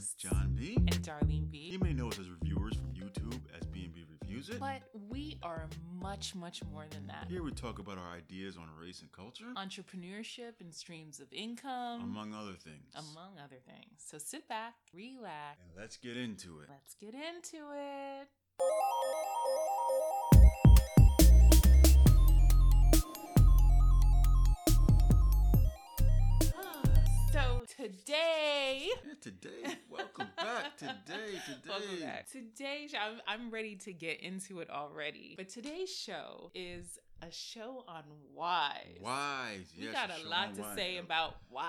hosts, 0.00 0.14
John 0.14 0.56
B. 0.58 0.76
and 0.76 1.02
Darlene 1.02 1.50
B. 1.50 1.68
You 1.72 1.78
may 1.78 1.92
know 1.92 2.08
us 2.08 2.18
as 2.18 2.30
reviewers 2.30 2.74
from 2.74 2.86
YouTube 2.94 3.38
as 3.54 3.66
B&B 3.66 4.02
Reviews 4.22 4.48
It. 4.48 4.58
But 4.58 4.80
we 5.10 5.36
are 5.42 5.68
much, 6.00 6.34
much 6.34 6.62
more 6.72 6.86
than 6.90 7.06
that. 7.08 7.26
Here 7.28 7.42
we 7.42 7.50
talk 7.52 7.78
about 7.78 7.98
our 7.98 8.10
ideas 8.16 8.56
on 8.56 8.64
race 8.80 9.02
and 9.02 9.12
culture, 9.12 9.44
Entrepreneurship 9.56 10.52
and 10.60 10.72
streams 10.74 11.20
of 11.20 11.26
income, 11.32 12.00
among 12.02 12.32
other 12.32 12.54
things. 12.54 12.94
among 12.94 13.38
other 13.44 13.58
things. 13.66 13.98
So 13.98 14.16
sit 14.16 14.48
back, 14.48 14.74
relax. 14.94 15.58
And 15.68 15.78
let's 15.78 15.98
get 15.98 16.16
into 16.16 16.60
it. 16.60 16.70
Let's 16.70 16.94
get 16.94 17.12
into 17.12 17.58
it. 17.76 18.28
Today, 27.80 28.88
Yeah, 29.06 29.14
today, 29.22 29.74
welcome 29.88 30.26
back. 30.36 30.76
Today, 30.76 30.92
today. 31.06 31.68
Welcome 31.68 32.00
back. 32.00 32.30
Today, 32.30 32.88
I'm, 33.00 33.20
I'm 33.26 33.50
ready 33.50 33.76
to 33.76 33.92
get 33.94 34.20
into 34.20 34.60
it 34.60 34.68
already. 34.68 35.34
But 35.36 35.48
today's 35.48 35.90
show 35.90 36.50
is 36.54 36.98
a 37.22 37.30
show 37.30 37.84
on 37.86 38.02
why. 38.34 38.80
We 39.78 39.84
yes, 39.84 39.92
got 39.94 40.10
a 40.10 40.26
a 40.26 40.28
lot 40.28 40.54
to 40.54 40.62
why. 40.62 40.74
say 40.76 40.94
Yeah. 40.94 41.00
about 41.00 41.36
why, 41.48 41.66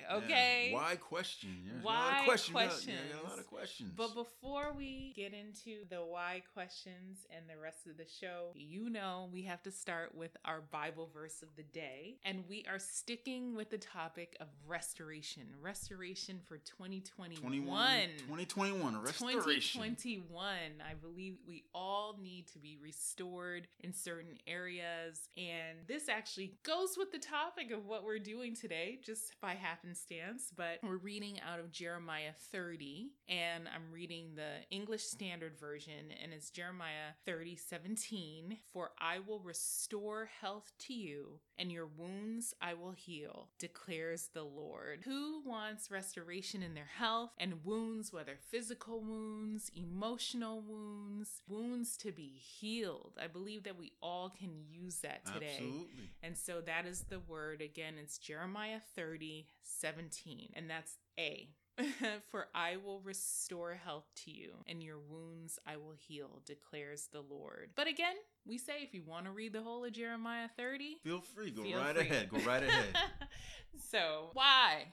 Yeah, 0.00 0.16
okay? 0.16 0.70
Why 0.72 0.96
question? 0.96 1.50
Yeah, 1.64 1.72
there's 1.72 1.82
a 1.82 1.86
lot 1.86 1.94
Why 2.12 2.18
of 2.20 2.24
questions. 2.24 2.54
We 2.54 2.60
Yeah, 2.60 2.66
questions. 2.68 3.00
we 3.02 3.12
got 3.14 3.24
a 3.24 3.28
lot 3.28 3.38
of 3.38 3.46
questions. 3.46 3.90
But 3.96 4.14
before 4.14 4.72
we 4.72 5.12
get 5.14 5.32
into 5.34 5.84
the 5.90 6.04
why 6.04 6.42
questions 6.54 7.26
and 7.30 7.48
the 7.48 7.58
rest 7.60 7.86
of 7.86 7.96
the 7.96 8.06
show, 8.06 8.52
you 8.54 8.88
know 8.90 9.28
we 9.32 9.42
have 9.42 9.62
to 9.64 9.70
start 9.70 10.14
with 10.14 10.36
our 10.44 10.60
Bible 10.60 11.10
verse 11.12 11.42
of 11.42 11.48
the 11.56 11.62
day. 11.62 12.18
And 12.24 12.44
we 12.48 12.64
are 12.68 12.78
sticking 12.78 13.54
with 13.54 13.70
the 13.70 13.78
topic 13.78 14.36
of 14.40 14.48
restoration. 14.66 15.44
Restoration 15.60 16.40
for 16.46 16.58
2021. 16.58 17.40
21, 17.40 18.08
2021, 18.26 19.02
restoration. 19.02 19.80
2021. 19.82 20.46
I 20.88 20.94
believe 20.94 21.36
we 21.46 21.64
all 21.74 22.16
need 22.20 22.46
to 22.48 22.58
be 22.58 22.76
restored 22.82 23.68
in 23.80 23.92
certain 23.92 24.38
areas. 24.46 24.93
And 25.36 25.78
this 25.86 26.08
actually 26.08 26.54
goes 26.62 26.96
with 26.96 27.12
the 27.12 27.18
topic 27.18 27.70
of 27.70 27.86
what 27.86 28.04
we're 28.04 28.18
doing 28.18 28.54
today, 28.54 28.98
just 29.04 29.34
by 29.40 29.54
happenstance. 29.54 30.52
But 30.56 30.78
we're 30.82 30.96
reading 30.96 31.40
out 31.40 31.60
of 31.60 31.72
Jeremiah 31.72 32.32
30, 32.52 33.10
and 33.28 33.68
I'm 33.68 33.92
reading 33.92 34.32
the 34.34 34.64
English 34.70 35.04
Standard 35.04 35.58
Version, 35.58 36.12
and 36.22 36.32
it's 36.32 36.50
Jeremiah 36.50 37.14
30 37.26 37.56
17. 37.56 38.58
For 38.72 38.90
I 39.00 39.18
will 39.18 39.40
restore 39.40 40.28
health 40.40 40.72
to 40.80 40.94
you, 40.94 41.40
and 41.58 41.72
your 41.72 41.86
wounds 41.86 42.54
I 42.60 42.74
will 42.74 42.92
heal, 42.92 43.48
declares 43.58 44.28
the 44.32 44.44
Lord. 44.44 45.00
Who 45.04 45.42
wants 45.44 45.90
restoration 45.90 46.62
in 46.62 46.74
their 46.74 46.90
health 46.98 47.30
and 47.38 47.64
wounds, 47.64 48.12
whether 48.12 48.36
physical 48.50 49.00
wounds, 49.00 49.70
emotional 49.74 50.62
wounds, 50.62 51.42
wounds 51.48 51.96
to 51.98 52.12
be 52.12 52.32
healed? 52.36 53.12
I 53.20 53.26
believe 53.26 53.64
that 53.64 53.78
we 53.78 53.92
all 54.02 54.30
can 54.30 54.50
use 54.70 54.83
that 55.02 55.24
today. 55.26 55.52
Absolutely. 55.56 56.10
And 56.22 56.36
so 56.36 56.60
that 56.62 56.86
is 56.86 57.04
the 57.08 57.20
word. 57.20 57.60
Again, 57.60 57.94
it's 58.00 58.18
Jeremiah 58.18 58.80
30, 58.96 59.48
17. 59.62 60.50
And 60.54 60.68
that's 60.68 60.98
A. 61.18 61.48
For 62.30 62.46
I 62.54 62.76
will 62.76 63.00
restore 63.00 63.74
health 63.74 64.06
to 64.24 64.30
you, 64.30 64.52
and 64.68 64.80
your 64.80 64.98
wounds 65.00 65.58
I 65.66 65.76
will 65.76 65.94
heal, 65.98 66.40
declares 66.46 67.08
the 67.12 67.20
Lord. 67.20 67.70
But 67.74 67.88
again, 67.88 68.14
we 68.46 68.58
say 68.58 68.74
if 68.82 68.94
you 68.94 69.02
want 69.04 69.24
to 69.26 69.32
read 69.32 69.52
the 69.52 69.62
whole 69.62 69.84
of 69.84 69.92
Jeremiah 69.92 70.48
30, 70.56 70.98
Feel 71.02 71.20
free. 71.20 71.50
Go 71.50 71.64
feel 71.64 71.78
right 71.78 71.96
free. 71.96 72.04
ahead. 72.06 72.28
Go 72.30 72.38
right 72.46 72.62
ahead. 72.62 72.96
so, 73.90 74.30
why? 74.34 74.92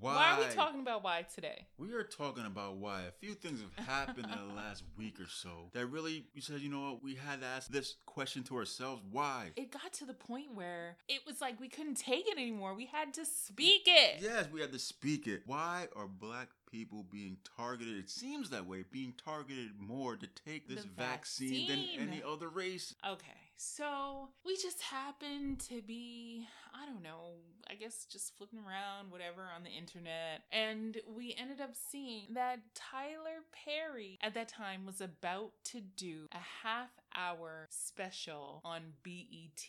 Why? 0.00 0.14
Why 0.14 0.32
are 0.32 0.48
we 0.48 0.54
talking 0.54 0.80
about 0.80 1.04
why 1.04 1.24
today? 1.34 1.66
We 1.78 1.92
are 1.92 2.02
talking 2.02 2.44
about 2.44 2.76
why 2.76 3.02
a 3.02 3.12
few 3.12 3.34
things 3.34 3.60
have 3.60 3.86
happened 3.86 4.26
in 4.26 4.48
the 4.48 4.54
last 4.54 4.82
week 4.98 5.20
or 5.20 5.28
so 5.28 5.70
that 5.72 5.86
really, 5.86 6.26
you 6.34 6.42
said, 6.42 6.60
you 6.60 6.70
know 6.70 6.92
what, 6.92 7.04
we 7.04 7.14
had 7.14 7.40
to 7.40 7.46
ask 7.46 7.68
this 7.68 7.94
question 8.06 8.42
to 8.44 8.56
ourselves. 8.56 9.02
Why? 9.10 9.50
It 9.56 9.70
got 9.70 9.92
to 9.94 10.04
the 10.04 10.14
point 10.14 10.54
where 10.54 10.96
it 11.08 11.20
was 11.26 11.40
like 11.40 11.60
we 11.60 11.68
couldn't 11.68 11.96
take 11.96 12.26
it 12.26 12.36
anymore. 12.38 12.74
We 12.74 12.86
had 12.86 13.14
to 13.14 13.24
speak 13.24 13.82
it. 13.86 14.20
Yes, 14.20 14.48
we 14.52 14.60
had 14.60 14.72
to 14.72 14.78
speak 14.78 15.26
it. 15.26 15.42
Why 15.46 15.88
are 15.94 16.06
black 16.06 16.48
people 16.72 17.04
being 17.10 17.36
targeted? 17.56 17.98
It 17.98 18.10
seems 18.10 18.50
that 18.50 18.66
way, 18.66 18.84
being 18.90 19.12
targeted 19.22 19.72
more 19.78 20.16
to 20.16 20.26
take 20.46 20.66
this 20.66 20.84
vaccine, 20.84 21.68
vaccine. 21.68 21.98
than 21.98 22.08
any 22.08 22.22
other 22.22 22.48
race. 22.48 22.94
Okay, 23.06 23.38
so 23.56 24.30
we 24.44 24.56
just 24.56 24.80
happened 24.82 25.60
to 25.68 25.82
be, 25.82 26.48
I 26.74 26.86
don't 26.86 27.02
know, 27.02 27.34
I 27.70 27.74
guess 27.74 28.06
just 28.10 28.36
flipping 28.36 28.58
around, 28.58 29.12
whatever, 29.12 29.42
on 29.54 29.62
the 29.62 29.70
internet. 29.70 30.42
And 30.50 30.96
we 31.14 31.36
ended 31.38 31.60
up 31.60 31.74
seeing 31.74 32.34
that 32.34 32.60
Tyler 32.74 33.44
Perry 33.52 34.18
at 34.22 34.34
that 34.34 34.48
time 34.48 34.86
was 34.86 35.00
about 35.00 35.52
to 35.66 35.80
do 35.80 36.26
a 36.32 36.64
half 36.64 36.90
hour 37.14 37.68
special 37.70 38.62
on 38.64 38.80
BET, 39.04 39.68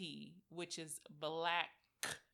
which 0.50 0.80
is 0.80 1.02
Black 1.20 1.70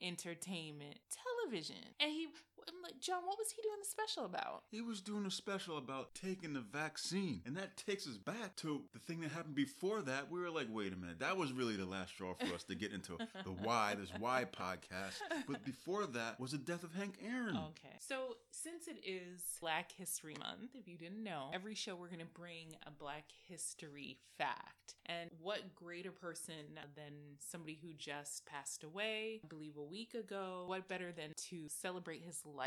Entertainment 0.02 1.00
Television. 1.12 1.76
And 2.00 2.12
he, 2.12 2.28
I'm 2.70 2.82
like, 2.84 3.00
John, 3.00 3.24
what 3.26 3.38
was 3.38 3.52
he 3.52 3.62
doing 3.62 3.78
the 3.80 3.88
special 3.88 4.26
about? 4.26 4.64
He 4.70 4.82
was 4.82 5.02
doing 5.02 5.26
a 5.26 5.32
special 5.32 5.78
about 5.78 6.14
taking 6.14 6.54
the 6.54 6.62
vaccine. 6.62 7.42
And 7.46 7.56
that 7.58 7.78
takes 7.78 8.08
us 8.08 8.18
back 8.18 8.56
to 8.58 8.84
the 8.94 9.00
thing 9.00 9.22
that 9.22 9.32
happened 9.32 9.56
before 9.56 10.02
that. 10.04 10.30
We 10.30 10.40
were 10.40 10.50
like, 10.50 10.68
wait 10.72 10.94
a 10.94 10.96
minute, 10.96 11.20
that 11.20 11.38
was 11.38 11.52
really 11.52 11.76
the 11.76 11.86
last 11.86 12.10
straw 12.10 12.34
for 12.34 12.54
us 12.54 12.64
to 12.66 12.76
get 12.76 12.92
into 12.92 13.18
the 13.44 13.52
why, 13.52 13.96
this 14.00 14.12
why 14.20 14.46
podcast. 14.46 15.16
But 15.48 15.64
before 15.66 16.06
that 16.08 16.40
was 16.40 16.52
the 16.52 16.58
death 16.58 16.84
of 16.84 16.94
Hank 16.94 17.16
Aaron. 17.26 17.58
Okay. 17.58 17.96
So, 18.00 18.38
since 18.52 18.88
it 18.88 18.98
is 19.06 19.42
Black 19.62 19.92
History 19.92 20.36
Month, 20.40 20.72
if 20.76 20.88
you 20.88 20.98
didn't 20.98 21.24
know, 21.24 21.50
every 21.54 21.76
show 21.76 21.96
we're 21.96 22.08
going 22.08 22.20
to 22.20 22.26
bring 22.26 22.76
a 22.86 22.92
Black 22.92 23.26
history 23.48 24.18
fact. 24.38 24.96
And 25.06 25.30
what 25.42 25.76
greater 25.76 26.12
person 26.12 26.54
than 26.96 27.14
somebody 27.40 27.80
who 27.82 27.90
just 27.98 28.46
passed 28.46 28.84
away, 28.84 29.42
I 29.44 29.48
believe 29.48 29.78
a 29.78 29.84
week 29.84 30.14
ago? 30.14 30.66
What 30.68 30.88
better 30.88 31.12
than 31.12 31.34
to 31.50 31.68
celebrate 31.68 32.24
his 32.24 32.42
life 32.46 32.59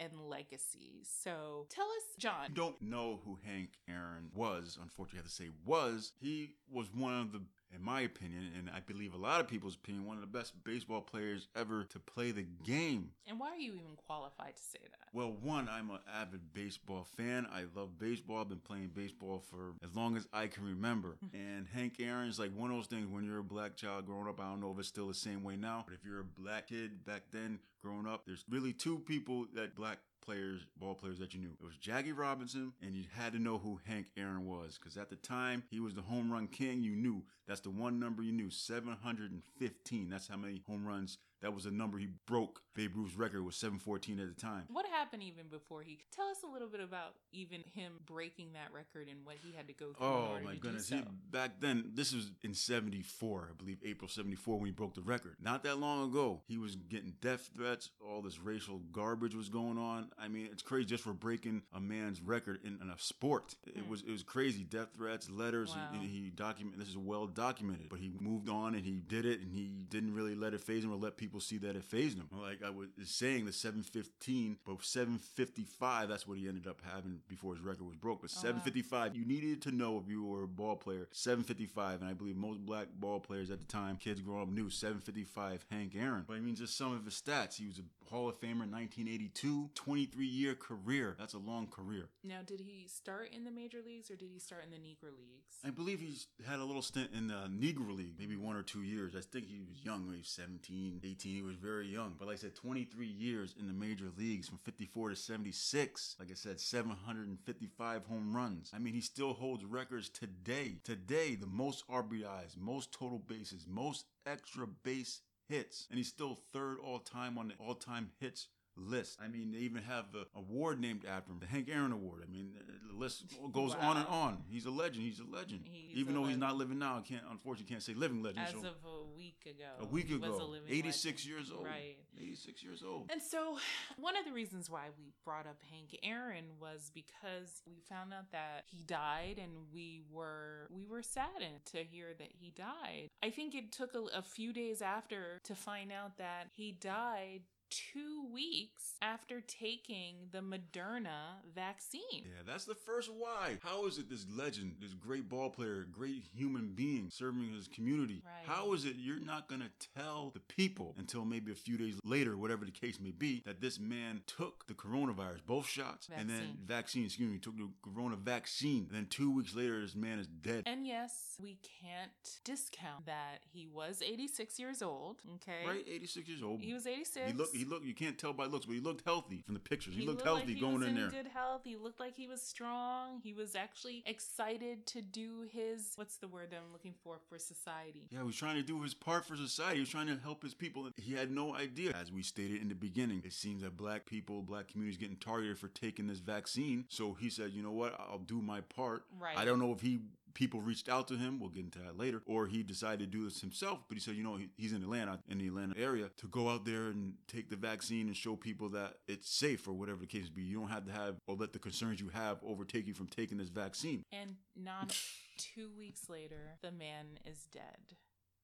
and 0.00 0.12
legacy? 0.28 1.02
So, 1.02 1.66
tell 1.68 1.86
us, 1.86 2.16
John. 2.18 2.52
don't 2.54 2.80
know 2.80 3.20
who 3.24 3.38
Hank 3.44 3.70
Aaron 3.88 4.30
was, 4.34 4.78
unfortunately, 4.80 5.18
I 5.18 5.22
have 5.22 5.30
to 5.30 5.34
say 5.34 5.48
was. 5.64 6.12
He 6.20 6.54
was 6.70 6.86
one 6.94 7.20
of 7.20 7.32
the, 7.32 7.42
in 7.74 7.82
my 7.82 8.02
opinion, 8.02 8.50
and 8.56 8.70
I 8.74 8.80
believe 8.80 9.14
a 9.14 9.18
lot 9.18 9.40
of 9.40 9.48
people's 9.48 9.74
opinion, 9.74 10.06
one 10.06 10.16
of 10.16 10.20
the 10.20 10.26
best 10.38 10.52
baseball 10.64 11.00
players 11.00 11.48
ever 11.56 11.84
to 11.84 11.98
play 11.98 12.30
the 12.30 12.46
game. 12.64 13.10
And 13.26 13.38
why 13.40 13.50
are 13.50 13.58
you 13.58 13.74
even 13.74 13.96
qualified 14.06 14.56
to 14.56 14.62
say 14.62 14.78
that? 14.82 15.08
Well, 15.12 15.36
one, 15.42 15.68
I'm 15.68 15.90
an 15.90 15.98
avid 16.12 16.52
baseball 16.52 17.06
fan. 17.16 17.46
I 17.52 17.64
love 17.76 17.98
baseball. 17.98 18.38
I've 18.38 18.48
been 18.48 18.58
playing 18.58 18.90
baseball 18.94 19.42
for 19.50 19.74
as 19.82 19.94
long 19.94 20.16
as 20.16 20.26
I 20.32 20.46
can 20.46 20.64
remember. 20.64 21.16
and 21.32 21.66
Hank 21.72 21.94
Aaron 22.00 22.28
is 22.28 22.38
like 22.38 22.50
one 22.56 22.70
of 22.70 22.76
those 22.76 22.86
things 22.86 23.08
when 23.08 23.24
you're 23.24 23.38
a 23.38 23.44
black 23.44 23.76
child 23.76 24.06
growing 24.06 24.28
up. 24.28 24.40
I 24.40 24.44
don't 24.44 24.60
know 24.60 24.72
if 24.72 24.78
it's 24.78 24.88
still 24.88 25.08
the 25.08 25.14
same 25.14 25.42
way 25.42 25.56
now, 25.56 25.84
but 25.86 25.94
if 25.94 26.04
you're 26.04 26.20
a 26.20 26.40
black 26.40 26.68
kid 26.68 27.04
back 27.04 27.22
then 27.32 27.58
growing 27.82 28.06
up, 28.06 28.24
there's 28.26 28.44
really 28.48 28.72
two 28.72 28.98
people 29.00 29.46
that 29.54 29.76
black 29.76 29.98
players, 30.24 30.60
ball 30.76 30.94
players 30.94 31.18
that 31.18 31.34
you 31.34 31.40
knew. 31.40 31.50
It 31.60 31.64
was 31.64 31.76
Jackie 31.76 32.12
Robinson, 32.12 32.72
and 32.82 32.94
you 32.94 33.04
had 33.12 33.32
to 33.32 33.38
know 33.38 33.58
who 33.58 33.80
Hank 33.86 34.06
Aaron 34.16 34.46
was 34.46 34.78
because 34.78 34.96
at 34.96 35.10
the 35.10 35.16
time 35.16 35.62
he 35.70 35.80
was 35.80 35.94
the 35.94 36.02
home 36.02 36.32
run 36.32 36.46
king. 36.48 36.82
You 36.82 36.96
knew 36.96 37.22
that's 37.46 37.60
the 37.60 37.70
one 37.70 37.98
number 37.98 38.22
you 38.22 38.32
knew 38.32 38.50
715. 38.50 40.08
That's 40.10 40.28
how 40.28 40.36
many 40.36 40.62
home 40.66 40.86
runs. 40.86 41.18
That 41.44 41.54
was 41.54 41.64
the 41.64 41.70
number 41.70 41.98
he 41.98 42.08
broke. 42.26 42.62
Babe 42.74 42.92
Ruth's 42.96 43.16
record 43.16 43.42
was 43.44 43.54
714 43.56 44.18
at 44.18 44.34
the 44.34 44.40
time. 44.40 44.62
What 44.72 44.86
happened 44.86 45.22
even 45.22 45.46
before 45.48 45.82
he? 45.82 45.98
Tell 46.10 46.26
us 46.28 46.38
a 46.42 46.50
little 46.50 46.66
bit 46.68 46.80
about 46.80 47.14
even 47.32 47.60
him 47.74 47.92
breaking 48.06 48.54
that 48.54 48.72
record 48.72 49.08
and 49.08 49.24
what 49.26 49.36
he 49.44 49.52
had 49.54 49.68
to 49.68 49.74
go 49.74 49.92
through. 49.92 50.06
Oh 50.06 50.38
my 50.42 50.56
goodness. 50.56 50.86
So. 50.86 50.96
He, 50.96 51.02
back 51.30 51.60
then, 51.60 51.90
this 51.94 52.14
was 52.14 52.32
in 52.42 52.54
74, 52.54 53.50
I 53.50 53.54
believe, 53.62 53.78
April 53.84 54.08
74 54.08 54.56
when 54.56 54.66
he 54.66 54.72
broke 54.72 54.94
the 54.94 55.02
record. 55.02 55.36
Not 55.40 55.62
that 55.64 55.78
long 55.78 56.08
ago. 56.08 56.40
He 56.48 56.56
was 56.58 56.76
getting 56.76 57.12
death 57.20 57.50
threats. 57.54 57.90
All 58.00 58.22
this 58.22 58.40
racial 58.40 58.78
garbage 58.90 59.34
was 59.34 59.48
going 59.50 59.76
on. 59.78 60.08
I 60.18 60.28
mean, 60.28 60.48
it's 60.50 60.62
crazy 60.62 60.86
just 60.86 61.04
for 61.04 61.12
breaking 61.12 61.62
a 61.74 61.80
man's 61.80 62.20
record 62.22 62.60
in, 62.64 62.78
in 62.80 62.88
a 62.88 62.98
sport. 62.98 63.54
It 63.66 63.82
Hmm. 63.84 63.90
was 63.90 64.00
it 64.02 64.10
was 64.10 64.22
crazy. 64.22 64.64
Death 64.64 64.88
threats, 64.96 65.30
letters, 65.30 65.68
Wow. 65.70 65.90
and, 65.92 66.00
and 66.00 66.10
he 66.10 66.30
document 66.30 66.78
this 66.78 66.88
is 66.88 66.96
well 66.96 67.26
documented. 67.26 67.90
But 67.90 68.00
he 68.00 68.10
moved 68.18 68.48
on 68.48 68.74
and 68.74 68.84
he 68.84 68.94
did 69.06 69.26
it 69.26 69.40
and 69.42 69.52
he 69.52 69.68
didn't 69.90 70.14
really 70.14 70.34
let 70.34 70.54
it 70.54 70.60
faze 70.62 70.82
him 70.82 70.90
or 70.92 70.96
let 70.96 71.16
people 71.16 71.33
see 71.40 71.58
that 71.58 71.76
it 71.76 71.84
fazed 71.84 72.18
him. 72.18 72.28
Like 72.32 72.62
I 72.64 72.70
was 72.70 72.88
saying 73.04 73.46
the 73.46 73.52
715, 73.52 74.58
but 74.64 74.82
755, 74.84 76.08
that's 76.08 76.26
what 76.26 76.38
he 76.38 76.48
ended 76.48 76.66
up 76.66 76.80
having 76.84 77.20
before 77.28 77.54
his 77.54 77.62
record 77.62 77.86
was 77.86 77.96
broke. 77.96 78.22
But 78.22 78.30
Oh, 78.34 78.36
wow. 78.36 78.42
755, 78.42 79.14
you 79.16 79.24
needed 79.24 79.62
to 79.62 79.72
know 79.72 79.98
if 80.02 80.08
you 80.10 80.24
were 80.24 80.44
a 80.44 80.48
ball 80.48 80.76
player. 80.76 81.08
755, 81.12 82.00
and 82.00 82.10
I 82.10 82.12
believe 82.12 82.36
most 82.36 82.64
black 82.64 82.88
ball 82.98 83.20
players 83.20 83.50
at 83.50 83.60
the 83.60 83.66
time, 83.66 83.96
kids 83.96 84.20
growing 84.20 84.42
up, 84.42 84.48
knew 84.48 84.70
755 84.70 85.64
Hank 85.70 85.94
Aaron. 85.96 86.24
But 86.26 86.34
I 86.34 86.40
mean, 86.40 86.54
just 86.54 86.76
some 86.76 86.92
of 86.92 87.04
his 87.04 87.14
stats. 87.14 87.56
He 87.56 87.66
was 87.66 87.78
a 87.78 88.10
Hall 88.10 88.28
of 88.28 88.36
Famer 88.40 88.64
in 88.64 88.70
1982, 88.70 89.70
23 89.74 90.26
year 90.26 90.54
career. 90.54 91.16
That's 91.18 91.34
a 91.34 91.38
long 91.38 91.66
career. 91.66 92.08
Now, 92.22 92.40
did 92.44 92.60
he 92.60 92.86
start 92.86 93.30
in 93.34 93.44
the 93.44 93.50
major 93.50 93.78
leagues 93.84 94.10
or 94.10 94.16
did 94.16 94.28
he 94.32 94.38
start 94.38 94.62
in 94.64 94.70
the 94.70 94.76
Negro 94.76 95.10
leagues? 95.16 95.56
I 95.64 95.70
believe 95.70 96.00
he's 96.00 96.26
had 96.46 96.58
a 96.58 96.64
little 96.64 96.82
stint 96.82 97.10
in 97.16 97.28
the 97.28 97.48
Negro 97.48 97.96
League, 97.96 98.14
maybe 98.18 98.36
one 98.36 98.56
or 98.56 98.62
two 98.62 98.82
years. 98.82 99.14
I 99.16 99.20
think 99.20 99.46
he 99.46 99.58
was 99.58 99.84
young, 99.84 100.08
maybe 100.08 100.22
17, 100.22 101.00
18 101.02 101.14
18. 101.14 101.23
He 101.32 101.42
was 101.42 101.56
very 101.56 101.86
young. 101.86 102.14
But 102.18 102.28
like 102.28 102.38
I 102.38 102.40
said, 102.40 102.54
23 102.54 103.06
years 103.06 103.54
in 103.58 103.66
the 103.66 103.72
major 103.72 104.06
leagues 104.16 104.48
from 104.48 104.58
54 104.58 105.10
to 105.10 105.16
76. 105.16 106.16
Like 106.18 106.30
I 106.30 106.34
said, 106.34 106.60
755 106.60 108.04
home 108.06 108.34
runs. 108.34 108.70
I 108.74 108.78
mean, 108.78 108.94
he 108.94 109.00
still 109.00 109.32
holds 109.32 109.64
records 109.64 110.08
today. 110.08 110.76
Today, 110.84 111.34
the 111.34 111.46
most 111.46 111.86
RBIs, 111.88 112.56
most 112.58 112.92
total 112.92 113.18
bases, 113.18 113.66
most 113.68 114.06
extra 114.26 114.66
base 114.66 115.20
hits. 115.48 115.86
And 115.90 115.98
he's 115.98 116.08
still 116.08 116.40
third 116.52 116.78
all 116.84 116.98
time 116.98 117.38
on 117.38 117.48
the 117.48 117.54
all 117.58 117.74
time 117.74 118.10
hits 118.20 118.48
list. 118.76 119.18
I 119.22 119.28
mean, 119.28 119.52
they 119.52 119.58
even 119.58 119.82
have 119.82 120.12
the 120.12 120.26
award 120.34 120.80
named 120.80 121.04
after 121.04 121.30
him, 121.32 121.38
the 121.40 121.46
Hank 121.46 121.68
Aaron 121.70 121.92
Award. 121.92 122.22
I 122.26 122.30
mean, 122.30 122.52
the 122.90 122.98
list 122.98 123.24
goes 123.52 123.74
Wow. 123.76 123.90
on 123.90 123.96
and 123.98 124.06
on. 124.06 124.44
He's 124.48 124.66
a 124.66 124.70
legend. 124.70 125.04
He's 125.04 125.20
a 125.20 125.24
legend. 125.24 125.62
He's 125.70 125.96
even 125.96 126.16
a 126.16 126.20
though 126.20 126.26
he's 126.26 126.36
not 126.36 126.56
living 126.56 126.78
now, 126.78 126.98
I 126.98 127.00
can't 127.02 127.22
unfortunately 127.30 127.72
can't 127.72 127.82
say 127.82 127.94
living 127.94 128.22
legend. 128.22 128.46
As 128.46 128.52
so 128.52 128.58
of 128.58 128.84
a 128.84 129.16
week 129.16 129.42
ago. 129.46 129.70
a 129.80 129.86
week 129.86 130.10
ago, 130.10 130.26
a 130.40 130.44
living 130.44 130.68
86 130.70 131.04
legend. 131.24 131.28
years 131.28 131.50
old. 131.52 131.64
Right. 131.66 131.96
86 132.20 132.62
years 132.62 132.82
old. 132.82 133.10
And 133.10 133.20
so, 133.22 133.58
one 133.98 134.16
of 134.16 134.24
the 134.24 134.32
reasons 134.32 134.70
why 134.70 134.86
we 134.96 135.12
brought 135.24 135.46
up 135.46 135.56
Hank 135.70 135.98
Aaron 136.02 136.44
was 136.60 136.90
because 136.94 137.62
we 137.66 137.80
found 137.88 138.12
out 138.12 138.30
that 138.32 138.64
he 138.66 138.82
died, 138.84 139.38
and 139.42 139.50
we 139.72 140.02
were 140.10 140.68
we 140.70 140.84
were 140.86 141.02
saddened 141.02 141.64
to 141.72 141.78
hear 141.78 142.14
that 142.18 142.28
he 142.32 142.50
died. 142.50 143.08
I 143.22 143.30
think 143.30 143.54
it 143.54 143.72
took 143.72 143.94
a, 143.94 144.04
a 144.16 144.22
few 144.22 144.52
days 144.52 144.82
after 144.82 145.40
to 145.44 145.54
find 145.54 145.90
out 145.92 146.18
that 146.18 146.48
he 146.52 146.72
died 146.72 147.42
two 147.70 148.26
weeks 148.32 148.94
after 149.02 149.40
taking 149.40 150.14
the 150.32 150.40
Moderna 150.40 151.42
vaccine. 151.54 152.00
Yeah, 152.12 152.42
that's 152.46 152.64
the 152.64 152.74
first 152.74 153.10
why. 153.12 153.58
How 153.62 153.86
is 153.86 153.98
it 153.98 154.08
this 154.08 154.26
legend, 154.34 154.76
this 154.80 154.94
great 154.94 155.28
ball 155.28 155.50
player, 155.50 155.86
great 155.90 156.24
human 156.34 156.72
being 156.74 157.10
serving 157.10 157.52
his 157.52 157.68
community? 157.68 158.22
Right. 158.24 158.54
How 158.54 158.72
is 158.72 158.84
it 158.84 158.96
you're 158.98 159.20
not 159.20 159.48
going 159.48 159.62
to 159.62 159.70
tell 159.96 160.30
the 160.34 160.40
people 160.40 160.94
until 160.98 161.24
maybe 161.24 161.52
a 161.52 161.56
few 161.56 161.76
days 161.76 161.96
later, 162.04 162.36
whatever 162.36 162.64
the 162.64 162.70
case 162.70 162.98
may 163.00 163.10
be, 163.10 163.42
that 163.46 163.60
this 163.60 163.78
man 163.78 164.22
took 164.26 164.66
the 164.66 164.74
coronavirus, 164.74 165.44
both 165.46 165.66
shots, 165.66 166.08
and 166.16 166.28
then 166.28 166.36
Vaccine. 166.36 166.58
vaccine, 166.66 167.04
excuse 167.04 167.32
me, 167.32 167.38
took 167.38 167.56
the 167.56 167.68
corona 167.82 168.16
vaccine. 168.16 168.86
And 168.88 168.96
then 168.96 169.06
two 169.08 169.30
weeks 169.30 169.54
later, 169.54 169.80
this 169.80 169.94
man 169.94 170.18
is 170.18 170.26
dead. 170.26 170.64
And 170.66 170.86
yes, 170.86 171.36
we 171.40 171.58
can't 171.80 172.10
discount 172.44 173.06
that 173.06 173.40
he 173.52 173.66
was 173.66 174.02
86 174.04 174.58
years 174.58 174.82
old. 174.82 175.22
Okay. 175.36 175.66
Right, 175.66 175.84
86 175.86 176.28
years 176.28 176.42
old. 176.42 176.60
He 176.60 176.74
was 176.74 176.86
86. 176.86 177.30
He 177.30 177.36
looked. 177.36 177.53
He 177.54 177.64
looked. 177.64 177.84
You 177.84 177.94
can't 177.94 178.18
tell 178.18 178.32
by 178.32 178.46
looks, 178.46 178.66
but 178.66 178.74
he 178.74 178.80
looked 178.80 179.04
healthy 179.04 179.42
from 179.42 179.54
the 179.54 179.60
pictures. 179.60 179.94
He, 179.94 180.06
looked, 180.06 180.20
like 180.20 180.26
healthy 180.26 180.54
he 180.54 180.60
going 180.60 180.82
in 180.82 180.90
in 180.90 180.94
there. 180.96 181.10
good 181.10 181.30
health. 181.32 181.62
He 181.64 181.76
looked 181.76 182.00
like 182.00 182.14
he 182.14 182.26
was 182.26 182.42
strong. 182.42 183.20
He 183.22 183.32
was 183.32 183.54
actually 183.54 184.02
excited 184.06 184.86
to 184.86 185.02
do 185.02 185.46
his 185.50 185.92
what's 185.96 186.16
the 186.16 186.28
word 186.28 186.50
that 186.50 186.56
I'm 186.56 186.72
looking 186.72 186.94
for 187.02 187.16
for 187.28 187.38
society. 187.38 188.08
Yeah, 188.10 188.20
he 188.20 188.24
was 188.24 188.36
trying 188.36 188.56
to 188.56 188.62
do 188.62 188.82
his 188.82 188.94
part 188.94 189.24
for 189.24 189.36
society. 189.36 189.76
He 189.76 189.80
was 189.80 189.90
trying 189.90 190.08
to 190.08 190.18
help 190.22 190.42
his 190.42 190.54
people. 190.54 190.88
He 190.96 191.14
had 191.14 191.30
no 191.30 191.54
idea. 191.54 191.92
As 191.92 192.10
we 192.12 192.22
stated 192.22 192.60
in 192.60 192.68
the 192.68 192.74
beginning, 192.74 193.22
it 193.24 193.32
seems 193.32 193.62
that 193.62 193.76
black 193.76 194.06
people, 194.06 194.42
black 194.42 194.68
communities 194.68 194.98
getting 194.98 195.16
targeted 195.16 195.58
for 195.58 195.68
taking 195.68 196.06
this 196.06 196.18
vaccine. 196.18 196.84
So 196.88 197.14
he 197.14 197.30
said, 197.30 197.52
you 197.52 197.62
know 197.62 197.72
what? 197.72 197.94
I'll 197.98 198.18
do 198.18 198.40
my 198.40 198.60
part. 198.62 199.04
Right. 199.18 199.36
I 199.36 199.44
don't 199.44 199.58
know 199.58 199.72
if 199.72 199.80
he 199.80 200.00
people 200.34 200.60
reached 200.60 200.88
out 200.88 201.08
to 201.08 201.16
him. 201.16 201.40
We'll 201.40 201.50
get 201.50 201.64
into 201.64 201.78
that 201.80 201.98
later. 201.98 202.22
Or 202.26 202.46
he 202.46 202.62
decided 202.62 203.00
to 203.00 203.06
do 203.06 203.24
this 203.24 203.40
himself. 203.40 203.80
But 203.88 203.96
he 203.96 204.00
said, 204.00 204.16
you 204.16 204.22
know, 204.22 204.36
he, 204.36 204.48
he's 204.56 204.72
in 204.72 204.82
Atlanta, 204.82 205.20
in 205.28 205.38
the 205.38 205.46
Atlanta 205.46 205.74
area, 205.78 206.10
to 206.18 206.26
go 206.28 206.48
out 206.48 206.64
there 206.64 206.86
and 206.88 207.14
take 207.28 207.50
the 207.50 207.56
vaccine 207.56 208.06
and 208.06 208.16
show 208.16 208.36
people 208.36 208.68
that 208.70 208.94
it's 209.08 209.30
safe 209.30 209.66
or 209.66 209.72
whatever 209.72 210.00
the 210.00 210.06
case 210.06 210.28
be. 210.28 210.42
You 210.42 210.60
don't 210.60 210.68
have 210.68 210.86
to 210.86 210.92
have 210.92 211.16
or 211.26 211.36
let 211.36 211.52
the 211.52 211.58
concerns 211.58 212.00
you 212.00 212.08
have 212.08 212.38
overtake 212.46 212.86
you 212.86 212.94
from 212.94 213.06
taking 213.06 213.38
this 213.38 213.48
vaccine. 213.48 214.04
And 214.12 214.36
not 214.56 214.96
two 215.38 215.70
weeks 215.78 216.08
later, 216.08 216.58
the 216.62 216.72
man 216.72 217.18
is 217.24 217.46
dead. 217.52 217.96